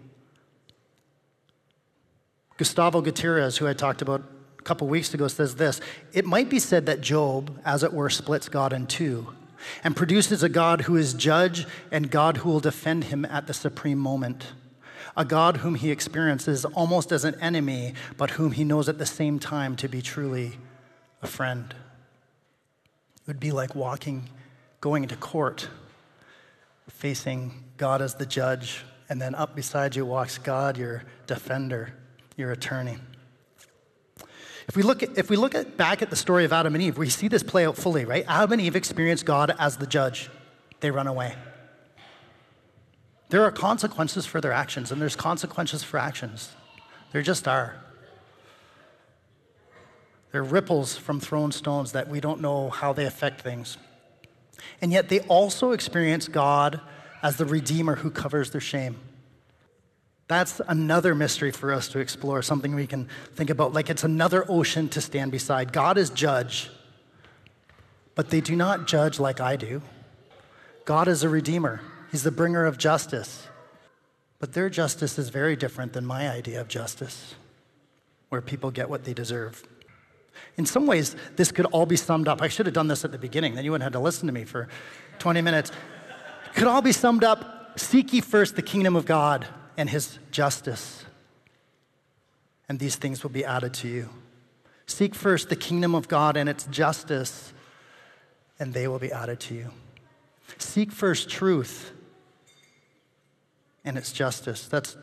Gustavo 2.58 3.00
Gutierrez, 3.00 3.56
who 3.56 3.66
I 3.66 3.72
talked 3.72 4.02
about 4.02 4.24
a 4.58 4.62
couple 4.62 4.88
weeks 4.88 5.14
ago, 5.14 5.26
says 5.26 5.56
this 5.56 5.80
It 6.12 6.26
might 6.26 6.50
be 6.50 6.58
said 6.58 6.84
that 6.84 7.00
Job, 7.00 7.58
as 7.64 7.82
it 7.82 7.94
were, 7.94 8.10
splits 8.10 8.50
God 8.50 8.74
in 8.74 8.86
two 8.86 9.28
and 9.82 9.96
produces 9.96 10.42
a 10.42 10.48
God 10.48 10.82
who 10.82 10.96
is 10.96 11.14
judge 11.14 11.66
and 11.90 12.10
God 12.10 12.38
who 12.38 12.48
will 12.48 12.60
defend 12.60 13.04
him 13.04 13.24
at 13.24 13.46
the 13.46 13.54
supreme 13.54 13.98
moment. 13.98 14.52
A 15.16 15.24
God 15.24 15.58
whom 15.58 15.76
he 15.76 15.90
experiences 15.90 16.64
almost 16.64 17.12
as 17.12 17.24
an 17.24 17.36
enemy, 17.40 17.94
but 18.16 18.30
whom 18.30 18.52
he 18.52 18.64
knows 18.64 18.88
at 18.88 18.98
the 18.98 19.06
same 19.06 19.38
time 19.38 19.76
to 19.76 19.88
be 19.88 20.02
truly 20.02 20.58
a 21.22 21.26
friend. 21.26 21.74
It 23.16 23.26
would 23.26 23.40
be 23.40 23.52
like 23.52 23.74
walking, 23.74 24.28
going 24.80 25.02
into 25.02 25.16
court, 25.16 25.68
facing 26.88 27.64
God 27.76 28.02
as 28.02 28.14
the 28.14 28.26
judge, 28.26 28.84
and 29.08 29.20
then 29.20 29.34
up 29.34 29.54
beside 29.54 29.96
you 29.96 30.04
walks 30.04 30.38
God, 30.38 30.76
your 30.76 31.04
defender, 31.26 31.94
your 32.36 32.52
attorney. 32.52 32.98
If 34.68 34.76
we 34.76 34.82
look, 34.82 35.02
at, 35.02 35.18
if 35.18 35.28
we 35.28 35.36
look 35.36 35.54
at, 35.54 35.76
back 35.76 36.00
at 36.00 36.10
the 36.10 36.16
story 36.16 36.44
of 36.44 36.52
Adam 36.52 36.74
and 36.74 36.82
Eve, 36.82 36.96
we 36.96 37.10
see 37.10 37.28
this 37.28 37.42
play 37.42 37.66
out 37.66 37.76
fully, 37.76 38.04
right? 38.04 38.24
Adam 38.26 38.52
and 38.52 38.60
Eve 38.62 38.76
experience 38.76 39.22
God 39.22 39.54
as 39.58 39.76
the 39.76 39.86
judge. 39.86 40.30
They 40.80 40.90
run 40.90 41.06
away. 41.06 41.34
There 43.28 43.42
are 43.42 43.50
consequences 43.50 44.26
for 44.26 44.40
their 44.40 44.52
actions, 44.52 44.90
and 44.92 45.00
there's 45.00 45.16
consequences 45.16 45.82
for 45.82 45.98
actions. 45.98 46.54
There 47.12 47.22
just 47.22 47.46
are. 47.46 47.76
There 50.32 50.40
are 50.40 50.44
ripples 50.44 50.96
from 50.96 51.20
thrown 51.20 51.52
stones 51.52 51.92
that 51.92 52.08
we 52.08 52.20
don't 52.20 52.40
know 52.40 52.70
how 52.70 52.92
they 52.92 53.06
affect 53.06 53.40
things. 53.40 53.76
And 54.80 54.92
yet 54.92 55.08
they 55.08 55.20
also 55.20 55.72
experience 55.72 56.26
God 56.26 56.80
as 57.22 57.36
the 57.36 57.44
Redeemer 57.44 57.96
who 57.96 58.10
covers 58.10 58.50
their 58.50 58.60
shame. 58.60 58.96
That's 60.26 60.60
another 60.66 61.14
mystery 61.14 61.50
for 61.50 61.72
us 61.72 61.88
to 61.88 61.98
explore, 61.98 62.40
something 62.42 62.74
we 62.74 62.86
can 62.86 63.08
think 63.34 63.50
about 63.50 63.72
like 63.74 63.90
it's 63.90 64.04
another 64.04 64.44
ocean 64.48 64.88
to 64.90 65.00
stand 65.00 65.30
beside. 65.32 65.72
God 65.72 65.98
is 65.98 66.08
judge, 66.10 66.70
but 68.14 68.30
they 68.30 68.40
do 68.40 68.56
not 68.56 68.86
judge 68.86 69.20
like 69.20 69.40
I 69.40 69.56
do. 69.56 69.82
God 70.84 71.08
is 71.08 71.22
a 71.22 71.28
redeemer, 71.28 71.80
He's 72.10 72.22
the 72.22 72.30
bringer 72.30 72.64
of 72.64 72.78
justice. 72.78 73.48
But 74.38 74.52
their 74.52 74.68
justice 74.68 75.18
is 75.18 75.30
very 75.30 75.56
different 75.56 75.94
than 75.94 76.04
my 76.04 76.28
idea 76.28 76.60
of 76.60 76.68
justice, 76.68 77.34
where 78.28 78.42
people 78.42 78.70
get 78.70 78.90
what 78.90 79.04
they 79.04 79.14
deserve. 79.14 79.62
In 80.56 80.66
some 80.66 80.86
ways, 80.86 81.16
this 81.36 81.50
could 81.50 81.64
all 81.66 81.86
be 81.86 81.96
summed 81.96 82.28
up. 82.28 82.42
I 82.42 82.48
should 82.48 82.66
have 82.66 82.74
done 82.74 82.88
this 82.88 83.04
at 83.04 83.12
the 83.12 83.18
beginning, 83.18 83.54
then 83.54 83.64
you 83.64 83.70
wouldn't 83.70 83.84
have 83.84 83.92
to 83.92 84.00
listen 84.00 84.26
to 84.26 84.32
me 84.32 84.44
for 84.44 84.68
20 85.18 85.40
minutes. 85.40 85.70
It 85.70 86.56
could 86.56 86.66
all 86.66 86.82
be 86.82 86.92
summed 86.92 87.24
up 87.24 87.78
seek 87.78 88.12
ye 88.12 88.20
first 88.20 88.54
the 88.54 88.62
kingdom 88.62 88.96
of 88.96 89.04
God 89.06 89.48
and 89.76 89.90
his 89.90 90.18
justice, 90.30 91.04
and 92.68 92.78
these 92.78 92.96
things 92.96 93.22
will 93.22 93.30
be 93.30 93.44
added 93.44 93.74
to 93.74 93.88
you. 93.88 94.08
Seek 94.86 95.14
first 95.14 95.48
the 95.48 95.56
kingdom 95.56 95.94
of 95.94 96.08
God 96.08 96.36
and 96.36 96.48
its 96.48 96.64
justice, 96.64 97.52
and 98.58 98.72
they 98.72 98.86
will 98.86 98.98
be 98.98 99.12
added 99.12 99.40
to 99.40 99.54
you. 99.54 99.70
Seek 100.58 100.92
first 100.92 101.28
truth 101.28 101.92
and 103.84 103.96
its 103.98 104.12
justice. 104.12 104.68
That's, 104.68 104.96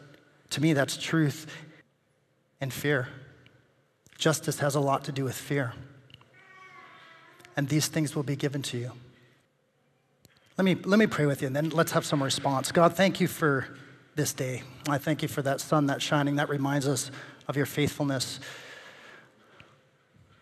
to 0.51 0.61
me, 0.61 0.73
that's 0.73 0.97
truth 0.97 1.47
and 2.59 2.71
fear. 2.71 3.07
Justice 4.17 4.59
has 4.59 4.75
a 4.75 4.79
lot 4.79 5.03
to 5.05 5.11
do 5.11 5.23
with 5.23 5.35
fear. 5.35 5.73
And 7.57 7.67
these 7.67 7.87
things 7.87 8.15
will 8.15 8.23
be 8.23 8.35
given 8.35 8.61
to 8.63 8.77
you. 8.77 8.91
Let 10.57 10.65
me, 10.65 10.75
let 10.75 10.99
me 10.99 11.07
pray 11.07 11.25
with 11.25 11.41
you, 11.41 11.47
and 11.47 11.55
then 11.55 11.69
let's 11.69 11.91
have 11.91 12.05
some 12.05 12.21
response. 12.21 12.71
God, 12.71 12.95
thank 12.95 13.19
you 13.19 13.27
for 13.27 13.67
this 14.15 14.33
day. 14.33 14.63
I 14.87 14.97
thank 14.97 15.21
you 15.21 15.27
for 15.27 15.41
that 15.41 15.61
sun 15.61 15.85
that's 15.87 16.03
shining. 16.03 16.35
That 16.35 16.49
reminds 16.49 16.87
us 16.87 17.11
of 17.47 17.55
your 17.55 17.65
faithfulness, 17.65 18.39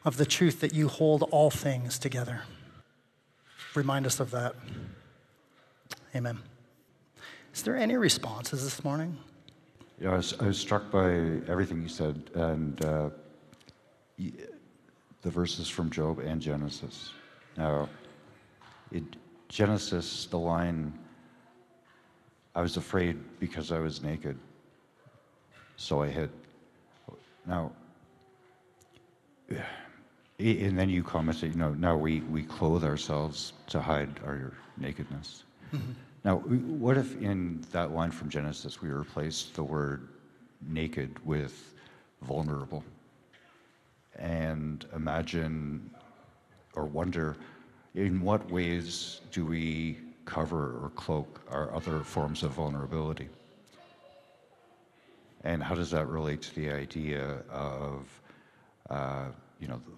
of 0.06 0.18
the 0.18 0.26
truth 0.26 0.60
that 0.62 0.74
you 0.74 0.88
hold 0.88 1.24
all 1.32 1.50
things 1.50 2.00
together. 2.00 2.42
Remind 3.76 4.06
us 4.06 4.20
of 4.20 4.32
that. 4.32 4.56
Amen. 6.16 6.40
Is 7.54 7.62
there 7.64 7.76
any 7.76 7.96
responses 7.98 8.64
this 8.64 8.84
morning? 8.84 9.18
Yeah, 10.00 10.12
I 10.12 10.18
was, 10.18 10.34
I 10.40 10.48
was 10.48 10.58
struck 10.58 10.90
by 10.92 11.10
everything 11.48 11.82
you 11.82 11.90
said, 11.90 12.32
and 12.34 12.84
uh, 12.86 13.10
the 14.18 15.30
verses 15.30 15.68
from 15.68 15.90
Job 15.90 16.20
and 16.20 16.42
Genesis. 16.42 17.12
Now, 17.58 17.90
in 18.92 19.08
Genesis, 19.50 20.28
the 20.28 20.38
line, 20.40 20.98
I 22.56 22.62
was 22.62 22.78
afraid 22.78 23.18
because 23.40 23.72
I 23.72 23.80
was 23.80 24.02
naked, 24.02 24.38
so 25.78 26.02
I 26.02 26.08
hid. 26.08 26.30
Now, 27.46 27.72
and 30.40 30.80
then 30.80 30.90
you 30.90 31.04
commented, 31.04 31.54
you 31.54 31.60
know, 31.60 31.74
now 31.74 31.96
we, 31.96 32.22
we 32.22 32.44
clothe 32.44 32.84
ourselves 32.84 33.54
to 33.68 33.82
hide 33.82 34.20
our 34.26 34.54
nakedness. 34.78 35.44
Mm-hmm. 35.74 35.92
Now, 36.26 36.40
what 36.40 36.98
if 36.98 37.16
in 37.22 37.64
that 37.72 37.92
line 37.94 38.12
from 38.12 38.28
Genesis 38.28 38.82
we 38.82 38.90
replaced 38.90 39.56
the 39.56 39.64
word 39.64 40.10
naked 40.62 41.16
with 41.26 41.74
vulnerable? 42.24 42.84
And 44.18 44.86
imagine 44.94 45.90
or 46.76 46.84
wonder 46.84 47.38
in 47.96 48.20
what 48.20 48.52
ways 48.52 49.22
do 49.32 49.46
we 49.46 50.00
cover 50.30 50.80
or 50.84 50.92
cloak 50.96 51.42
our 51.50 51.74
other 51.74 52.00
forms 52.02 52.44
of 52.44 52.52
vulnerability? 52.52 53.28
And 55.44 55.64
how 55.64 55.74
does 55.74 55.90
that 55.92 56.08
relate 56.08 56.42
to 56.44 56.56
the 56.56 56.70
idea 56.70 57.40
of, 57.50 58.06
uh, 58.90 59.26
you 59.60 59.68
know, 59.68 59.82
the 59.86 59.94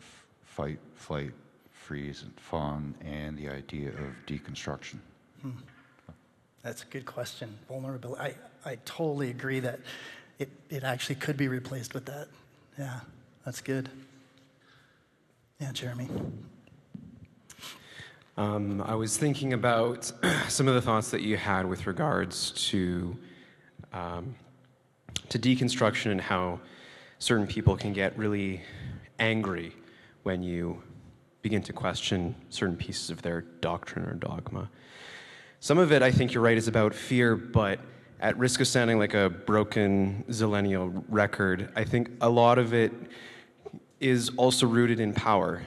fight, 0.45 0.79
flight, 0.95 1.33
freeze, 1.71 2.21
and 2.23 2.33
fawn, 2.39 2.95
and 3.03 3.37
the 3.37 3.49
idea 3.49 3.89
of 3.89 4.15
deconstruction? 4.27 4.99
Hmm. 5.41 5.51
That's 6.63 6.83
a 6.83 6.85
good 6.85 7.05
question. 7.05 7.57
Vulnerability. 7.67 8.21
I, 8.21 8.69
I 8.71 8.77
totally 8.85 9.31
agree 9.31 9.59
that 9.61 9.79
it, 10.39 10.49
it 10.69 10.83
actually 10.83 11.15
could 11.15 11.37
be 11.37 11.47
replaced 11.47 11.93
with 11.93 12.05
that. 12.05 12.27
Yeah, 12.77 12.99
that's 13.43 13.61
good. 13.61 13.89
Yeah, 15.59 15.71
Jeremy. 15.71 16.07
Um, 18.37 18.81
I 18.81 18.95
was 18.95 19.17
thinking 19.17 19.51
about 19.51 20.09
some 20.47 20.69
of 20.69 20.73
the 20.73 20.81
thoughts 20.81 21.11
that 21.11 21.21
you 21.21 21.35
had 21.35 21.65
with 21.65 21.85
regards 21.85 22.51
to 22.69 23.17
um, 23.91 24.35
to 25.27 25.37
deconstruction 25.37 26.11
and 26.11 26.21
how 26.21 26.59
certain 27.19 27.45
people 27.45 27.75
can 27.75 27.91
get 27.91 28.17
really 28.17 28.61
angry 29.19 29.75
when 30.23 30.41
you 30.43 30.81
begin 31.41 31.61
to 31.63 31.73
question 31.73 32.33
certain 32.49 32.77
pieces 32.77 33.09
of 33.09 33.21
their 33.21 33.41
doctrine 33.41 34.05
or 34.05 34.13
dogma. 34.13 34.69
Some 35.59 35.77
of 35.77 35.91
it, 35.91 36.01
I 36.01 36.11
think 36.11 36.33
you're 36.33 36.43
right, 36.43 36.57
is 36.57 36.67
about 36.67 36.93
fear, 36.93 37.35
but 37.35 37.79
at 38.21 38.37
risk 38.37 38.61
of 38.61 38.67
sounding 38.67 38.97
like 38.97 39.13
a 39.13 39.29
broken 39.29 40.23
Zillennial 40.29 41.03
record, 41.09 41.69
I 41.75 41.83
think 41.83 42.09
a 42.21 42.29
lot 42.29 42.57
of 42.57 42.73
it 42.73 42.93
is 43.99 44.31
also 44.37 44.67
rooted 44.67 44.99
in 44.99 45.13
power. 45.13 45.61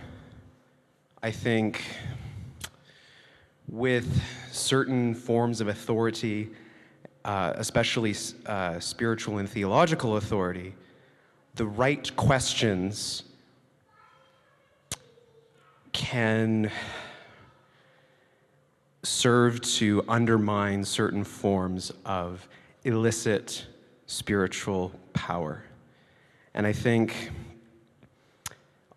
I 1.22 1.30
think 1.30 1.82
with 3.74 4.22
certain 4.52 5.12
forms 5.12 5.60
of 5.60 5.66
authority, 5.66 6.48
uh, 7.24 7.52
especially 7.56 8.14
uh, 8.46 8.78
spiritual 8.78 9.38
and 9.38 9.48
theological 9.50 10.16
authority, 10.16 10.72
the 11.56 11.66
right 11.66 12.14
questions 12.14 13.24
can 15.92 16.70
serve 19.02 19.60
to 19.60 20.04
undermine 20.08 20.84
certain 20.84 21.24
forms 21.24 21.92
of 22.04 22.48
illicit 22.84 23.66
spiritual 24.06 24.92
power. 25.14 25.64
And 26.54 26.64
I 26.64 26.72
think 26.72 27.32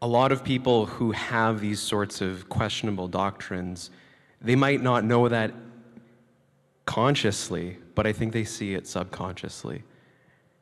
a 0.04 0.08
lot 0.08 0.32
of 0.32 0.44
people 0.44 0.86
who 0.86 1.12
have 1.14 1.62
these 1.62 1.80
sorts 1.80 2.22
of 2.22 2.48
questionable 2.48 3.08
doctrines, 3.08 3.90
they 4.42 4.56
might 4.56 4.82
not 4.82 5.04
know 5.04 5.28
that 5.28 5.54
consciously, 6.86 7.78
but 7.96 8.08
I 8.08 8.14
think 8.14 8.34
they 8.34 8.44
see 8.44 8.74
it 8.74 8.88
subconsciously. 8.88 9.84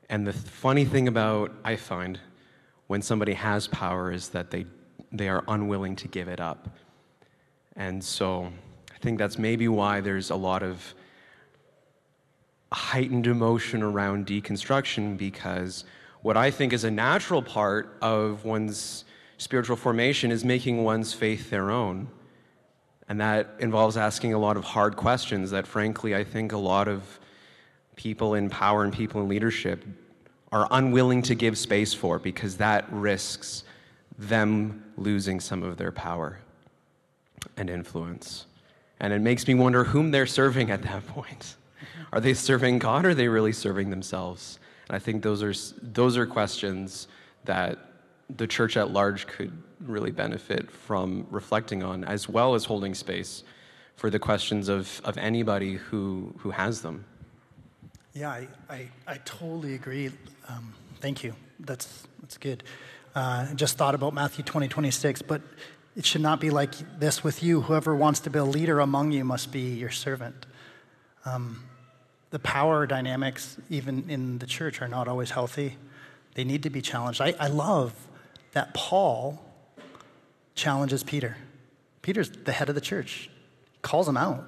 And 0.09 0.25
the 0.25 0.33
funny 0.33 0.85
thing 0.85 1.07
about, 1.07 1.51
I 1.63 1.75
find, 1.75 2.19
when 2.87 3.01
somebody 3.01 3.33
has 3.33 3.67
power 3.67 4.11
is 4.11 4.29
that 4.29 4.51
they, 4.51 4.65
they 5.11 5.29
are 5.29 5.43
unwilling 5.47 5.95
to 5.97 6.07
give 6.07 6.27
it 6.27 6.39
up. 6.39 6.69
And 7.75 8.03
so 8.03 8.51
I 8.93 8.97
think 8.99 9.17
that's 9.17 9.37
maybe 9.37 9.67
why 9.67 10.01
there's 10.01 10.29
a 10.29 10.35
lot 10.35 10.63
of 10.63 10.93
heightened 12.71 13.27
emotion 13.27 13.81
around 13.81 14.27
deconstruction 14.27 15.17
because 15.17 15.85
what 16.21 16.37
I 16.37 16.51
think 16.51 16.73
is 16.73 16.83
a 16.83 16.91
natural 16.91 17.41
part 17.41 17.97
of 18.01 18.45
one's 18.45 19.05
spiritual 19.37 19.75
formation 19.75 20.31
is 20.31 20.43
making 20.43 20.83
one's 20.83 21.13
faith 21.13 21.49
their 21.49 21.71
own. 21.71 22.07
And 23.07 23.21
that 23.21 23.55
involves 23.59 23.97
asking 23.97 24.33
a 24.33 24.39
lot 24.39 24.57
of 24.57 24.63
hard 24.63 24.95
questions 24.95 25.51
that, 25.51 25.67
frankly, 25.67 26.15
I 26.15 26.23
think 26.23 26.51
a 26.51 26.57
lot 26.57 26.87
of 26.87 27.19
people 27.95 28.33
in 28.33 28.49
power 28.49 28.83
and 28.83 28.91
people 28.91 29.21
in 29.21 29.27
leadership 29.27 29.83
are 30.51 30.67
unwilling 30.71 31.21
to 31.23 31.35
give 31.35 31.57
space 31.57 31.93
for 31.93 32.17
because 32.17 32.57
that 32.57 32.85
risks 32.91 33.63
them 34.17 34.83
losing 34.97 35.39
some 35.39 35.63
of 35.63 35.77
their 35.77 35.91
power 35.91 36.39
and 37.57 37.69
influence. 37.69 38.45
And 38.99 39.13
it 39.13 39.21
makes 39.21 39.47
me 39.47 39.53
wonder 39.53 39.83
whom 39.83 40.11
they're 40.11 40.25
serving 40.25 40.71
at 40.71 40.81
that 40.83 41.05
point. 41.07 41.55
Are 42.11 42.19
they 42.19 42.33
serving 42.33 42.79
God 42.79 43.05
or 43.05 43.09
are 43.09 43.13
they 43.13 43.27
really 43.27 43.51
serving 43.51 43.89
themselves? 43.89 44.59
And 44.87 44.95
I 44.95 44.99
think 44.99 45.21
those 45.21 45.43
are, 45.43 45.53
those 45.81 46.17
are 46.17 46.25
questions 46.25 47.07
that 47.43 47.77
the 48.29 48.47
church 48.47 48.77
at 48.77 48.91
large 48.91 49.27
could 49.27 49.51
really 49.79 50.11
benefit 50.11 50.71
from 50.71 51.27
reflecting 51.29 51.83
on, 51.83 52.03
as 52.03 52.27
well 52.27 52.55
as 52.55 52.65
holding 52.65 52.95
space 52.95 53.43
for 53.95 54.09
the 54.09 54.19
questions 54.19 54.67
of, 54.67 55.01
of 55.03 55.17
anybody 55.17 55.73
who, 55.75 56.33
who 56.39 56.51
has 56.51 56.81
them. 56.81 57.05
Yeah, 58.13 58.29
I, 58.29 58.47
I, 58.69 58.89
I 59.07 59.17
totally 59.25 59.75
agree. 59.75 60.11
Um, 60.47 60.73
thank 60.99 61.23
you. 61.23 61.35
That's, 61.59 62.07
that's 62.21 62.37
good. 62.37 62.63
Uh, 63.13 63.53
just 63.53 63.77
thought 63.77 63.95
about 63.95 64.13
Matthew 64.13 64.43
20, 64.43 64.67
26, 64.67 65.21
but 65.21 65.41
it 65.95 66.05
should 66.05 66.21
not 66.21 66.41
be 66.41 66.49
like 66.49 66.99
this 66.99 67.23
with 67.23 67.41
you. 67.41 67.61
Whoever 67.61 67.95
wants 67.95 68.19
to 68.21 68.29
be 68.29 68.39
a 68.39 68.43
leader 68.43 68.79
among 68.79 69.11
you 69.11 69.23
must 69.23 69.51
be 69.51 69.75
your 69.75 69.91
servant. 69.91 70.45
Um, 71.25 71.63
the 72.31 72.39
power 72.39 72.85
dynamics, 72.85 73.57
even 73.69 74.09
in 74.09 74.39
the 74.39 74.45
church, 74.45 74.81
are 74.81 74.87
not 74.89 75.07
always 75.07 75.31
healthy. 75.31 75.77
They 76.33 76.43
need 76.43 76.63
to 76.63 76.69
be 76.69 76.81
challenged. 76.81 77.21
I, 77.21 77.33
I 77.39 77.47
love 77.47 77.93
that 78.55 78.73
Paul 78.73 79.37
challenges 80.55 81.03
Peter. 81.03 81.35
Peter's 82.01 82.29
the 82.29 82.53
head 82.53 82.69
of 82.69 82.75
the 82.75 82.81
church, 82.81 83.29
calls 83.81 84.07
him 84.07 84.15
out. 84.15 84.45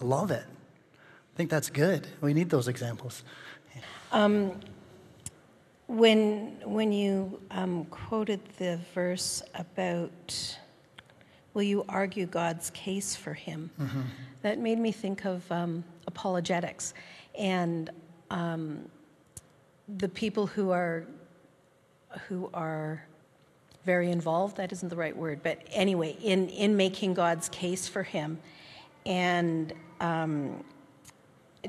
I 0.00 0.04
love 0.04 0.30
it. 0.30 0.44
I 0.44 1.36
think 1.36 1.50
that's 1.50 1.68
good. 1.68 2.06
We 2.20 2.32
need 2.32 2.48
those 2.48 2.68
examples. 2.68 3.24
Um, 4.12 4.52
when, 5.88 6.58
when 6.64 6.92
you 6.92 7.40
um, 7.50 7.86
quoted 7.86 8.40
the 8.58 8.78
verse 8.94 9.42
about, 9.56 10.56
will 11.52 11.64
you 11.64 11.84
argue 11.88 12.26
God's 12.26 12.70
case 12.70 13.16
for 13.16 13.34
him? 13.34 13.70
Mm-hmm. 13.80 14.00
That 14.42 14.60
made 14.60 14.78
me 14.78 14.92
think 14.92 15.24
of 15.24 15.50
um, 15.50 15.82
apologetics 16.06 16.94
and 17.36 17.90
um, 18.30 18.88
the 19.98 20.08
people 20.08 20.46
who 20.46 20.70
are, 20.70 21.04
who 22.28 22.48
are 22.54 23.04
very 23.84 24.10
involved, 24.10 24.56
that 24.56 24.72
isn't 24.72 24.88
the 24.88 24.96
right 24.96 25.16
word, 25.16 25.40
but 25.42 25.58
anyway, 25.70 26.16
in, 26.22 26.48
in 26.50 26.76
making 26.76 27.14
God's 27.14 27.48
case 27.48 27.88
for 27.88 28.02
him. 28.02 28.38
And 29.06 29.72
um, 30.00 30.62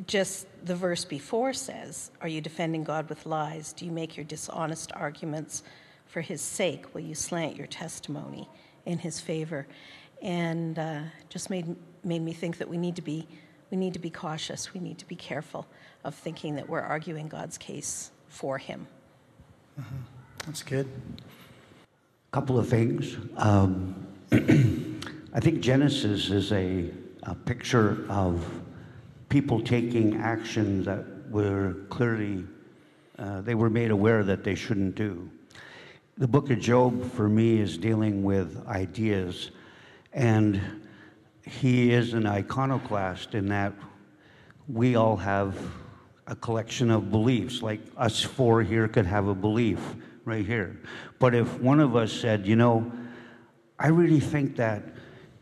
just 0.08 0.48
the 0.66 0.76
verse 0.76 1.06
before 1.06 1.54
says, 1.54 2.12
Are 2.22 2.28
you 2.28 2.42
defending 2.42 2.84
God 2.84 3.08
with 3.10 3.26
lies? 3.26 3.74
Do 3.74 3.86
you 3.86 3.92
make 3.92 4.18
your 4.18 4.26
dishonest 4.26 4.92
arguments 4.94 5.64
for 6.08 6.22
his 6.22 6.42
sake? 6.42 6.94
Will 6.94 7.02
you 7.02 7.16
slant 7.16 7.56
your 7.56 7.68
testimony 7.68 8.50
in 8.86 8.98
his 8.98 9.20
favor? 9.20 9.66
And 10.22 10.78
uh, 10.78 11.02
just 11.30 11.50
made, 11.50 11.76
made 12.04 12.22
me 12.22 12.34
think 12.34 12.58
that 12.58 12.68
we 12.68 12.78
need 12.78 12.96
to 12.98 13.02
be 13.02 13.28
we 13.72 13.78
need 13.78 13.94
to 13.94 14.00
be 14.00 14.10
cautious. 14.10 14.74
We 14.74 14.82
need 14.82 14.98
to 14.98 15.08
be 15.08 15.16
careful 15.16 15.66
of 16.04 16.14
thinking 16.14 16.56
that 16.56 16.68
we're 16.68 16.82
arguing 16.82 17.30
God's 17.30 17.58
case 17.58 18.12
for 18.28 18.58
him. 18.58 18.86
Mm-hmm. 19.80 19.96
That's 20.46 20.62
good 20.62 20.90
couple 22.32 22.58
of 22.58 22.70
things. 22.70 23.18
Um, 23.36 24.08
I 25.34 25.42
think 25.42 25.60
Genesis 25.60 26.30
is 26.30 26.54
a, 26.54 26.90
a, 27.24 27.36
picture 27.36 28.06
of 28.10 28.50
people 29.28 29.62
taking 29.62 30.16
action 30.16 30.82
that 30.86 31.04
were 31.30 31.76
clearly, 31.90 32.46
uh, 33.20 33.42
they 33.42 33.54
were 33.54 33.70
made 33.70 33.92
aware 33.92 34.24
that 34.24 34.46
they 34.46 34.56
shouldn't 34.56 34.96
do. 34.96 35.30
The 36.18 36.28
book 36.28 36.50
of 36.50 36.60
Job, 36.60 37.04
for 37.12 37.28
me, 37.28 37.60
is 37.60 37.78
dealing 37.78 38.24
with 38.24 38.66
ideas, 38.66 39.52
and 40.14 40.62
he 41.46 41.92
is 41.92 42.14
an 42.14 42.26
iconoclast 42.26 43.36
in 43.36 43.50
that 43.50 43.74
we 44.70 44.96
all 44.96 45.18
have 45.18 45.58
a 46.28 46.36
collection 46.38 46.92
of 46.92 47.12
beliefs, 47.12 47.62
like 47.62 47.82
us 47.98 48.22
four 48.22 48.64
here 48.64 48.88
could 48.88 49.06
have 49.06 49.28
a 49.28 49.36
belief 49.36 49.82
right 50.26 50.46
here. 50.46 50.80
But 51.20 51.36
if 51.36 51.60
one 51.60 51.80
of 51.80 51.96
us 51.96 52.12
said, 52.12 52.46
you 52.46 52.56
know, 52.56 52.92
I 53.80 53.88
really 53.88 54.20
think 54.20 54.56
that 54.58 54.84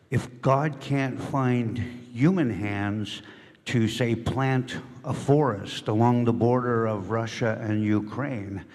if 0.10 0.42
God 0.42 0.80
can't 0.80 1.22
find 1.22 1.78
human 1.78 2.50
hands 2.50 3.22
to, 3.66 3.88
say, 3.88 4.16
plant 4.16 4.78
a 5.04 5.14
forest 5.14 5.88
along 5.88 6.26
the 6.26 6.34
border 6.34 6.88
of 6.88 7.12
Russia 7.12 7.60
and 7.62 7.84
Ukraine, 7.84 8.66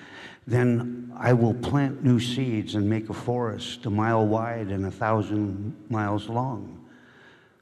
then 0.47 1.13
I 1.17 1.33
will 1.33 1.55
plant 1.55 2.05
new 2.05 2.21
seeds 2.21 2.75
and 2.75 2.89
make 2.89 3.09
a 3.09 3.15
forest 3.15 3.87
a 3.87 3.91
mile 3.91 4.27
wide 4.27 4.69
and 4.69 4.87
a 4.87 4.91
thousand 4.91 5.75
miles 5.89 6.29
long. 6.29 6.87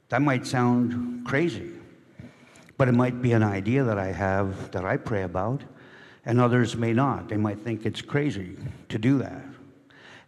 That 0.09 0.21
might 0.21 0.45
sound 0.45 1.25
crazy, 1.25 1.71
but 2.77 2.87
it 2.87 2.93
might 2.93 3.21
be 3.21 3.31
an 3.31 3.43
idea 3.43 3.83
that 3.83 3.97
I 3.97 4.11
have 4.11 4.71
that 4.71 4.85
I 4.85 4.97
pray 4.97 5.23
about 5.23 5.63
and 6.25 6.39
others 6.39 6.75
may 6.75 6.93
not. 6.93 7.29
They 7.29 7.37
might 7.37 7.59
think 7.59 7.85
it's 7.85 8.01
crazy 8.01 8.55
to 8.89 8.97
do 8.97 9.17
that. 9.19 9.43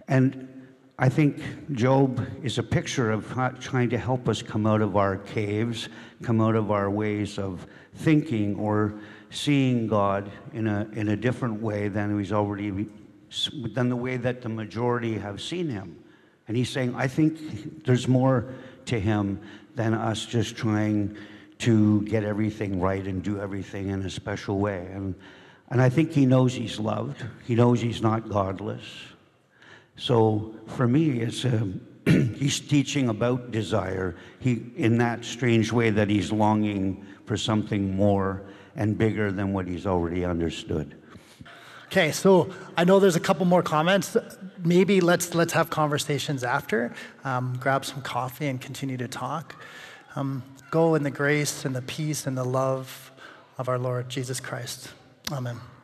And 0.08 0.52
I 0.98 1.10
think 1.10 1.42
Job 1.74 2.26
is 2.44 2.58
a 2.58 2.64
picture 2.64 3.12
of 3.12 3.28
trying 3.60 3.90
to 3.90 3.98
help 3.98 4.30
us 4.30 4.42
come 4.42 4.66
out 4.66 4.82
of 4.82 4.96
our 4.96 5.18
caves, 5.18 5.90
come 6.22 6.40
out 6.40 6.56
of 6.56 6.72
our 6.72 6.90
ways 6.90 7.38
of 7.38 7.68
thinking 7.96 8.56
or 8.56 8.94
seeing 9.30 9.88
God 9.88 10.32
in 10.54 10.68
a, 10.68 10.88
in 10.94 11.10
a 11.10 11.16
different 11.16 11.62
way 11.62 11.88
than 11.90 12.18
he's 12.18 12.32
already 12.32 12.88
than 13.74 13.90
the 13.90 13.96
way 13.96 14.16
that 14.16 14.42
the 14.42 14.48
majority 14.48 15.18
have 15.18 15.42
seen 15.42 15.68
him. 15.68 15.98
And 16.48 16.56
he's 16.56 16.70
saying, 16.70 16.96
I 16.96 17.08
think 17.08 17.84
there's 17.84 18.08
more 18.08 18.54
to 18.86 19.00
him 19.00 19.42
than 19.76 19.94
us 19.94 20.26
just 20.26 20.56
trying 20.56 21.18
to 21.60 22.02
get 22.04 22.24
everything 22.24 22.80
right 22.80 23.06
and 23.06 23.22
do 23.24 23.40
everything 23.40 23.90
in 23.90 24.04
a 24.04 24.10
special 24.10 24.60
way. 24.60 24.88
And 24.94 25.16
and 25.70 25.82
I 25.82 25.90
think 25.90 26.12
he 26.12 26.26
knows 26.26 26.54
he's 26.54 26.80
loved. 26.80 27.24
He 27.46 27.56
knows 27.56 27.82
he's 27.82 28.02
not 28.02 28.30
godless. 28.30 28.84
So 29.98 30.56
for 30.68 30.88
me, 30.88 31.22
it's 31.22 31.46
a, 31.46 31.58
um, 31.58 31.82
he's 32.38 32.60
teaching 32.60 33.10
about 33.10 33.52
desire. 33.52 34.16
He, 34.40 34.64
in 34.76 35.00
that 35.00 35.26
strange 35.26 35.72
way 35.72 35.90
that 35.90 36.10
he's 36.10 36.32
longing 36.32 37.06
for 37.26 37.36
something 37.38 37.96
more 37.96 38.44
and 38.76 38.98
bigger 38.98 39.32
than 39.32 39.54
what 39.54 39.68
he's 39.68 39.88
already 39.88 40.24
understood. 40.24 40.96
Okay, 41.86 42.12
so 42.12 42.52
I 42.78 42.84
know 42.84 43.00
there's 43.00 43.16
a 43.16 43.22
couple 43.22 43.46
more 43.46 43.64
comments. 43.64 44.18
Maybe 44.64 45.02
let's 45.02 45.34
let's 45.34 45.54
have 45.54 45.70
conversations 45.70 46.44
after. 46.44 46.94
Um, 47.24 47.58
grab 47.60 47.86
some 47.86 48.02
coffee 48.02 48.48
and 48.48 48.60
continue 48.60 48.98
to 48.98 49.08
talk. 49.08 49.56
Um, 50.16 50.44
go 50.72 50.96
in 50.96 51.04
the 51.04 51.12
grace 51.12 51.64
and 51.64 51.76
the 51.76 51.82
peace 51.82 52.28
and 52.28 52.38
the 52.38 52.44
love 52.44 53.12
of 53.58 53.70
our 53.70 53.80
Lord 53.80 54.10
Jesus 54.10 54.40
Christ. 54.40 54.90
Amen. 55.32 55.75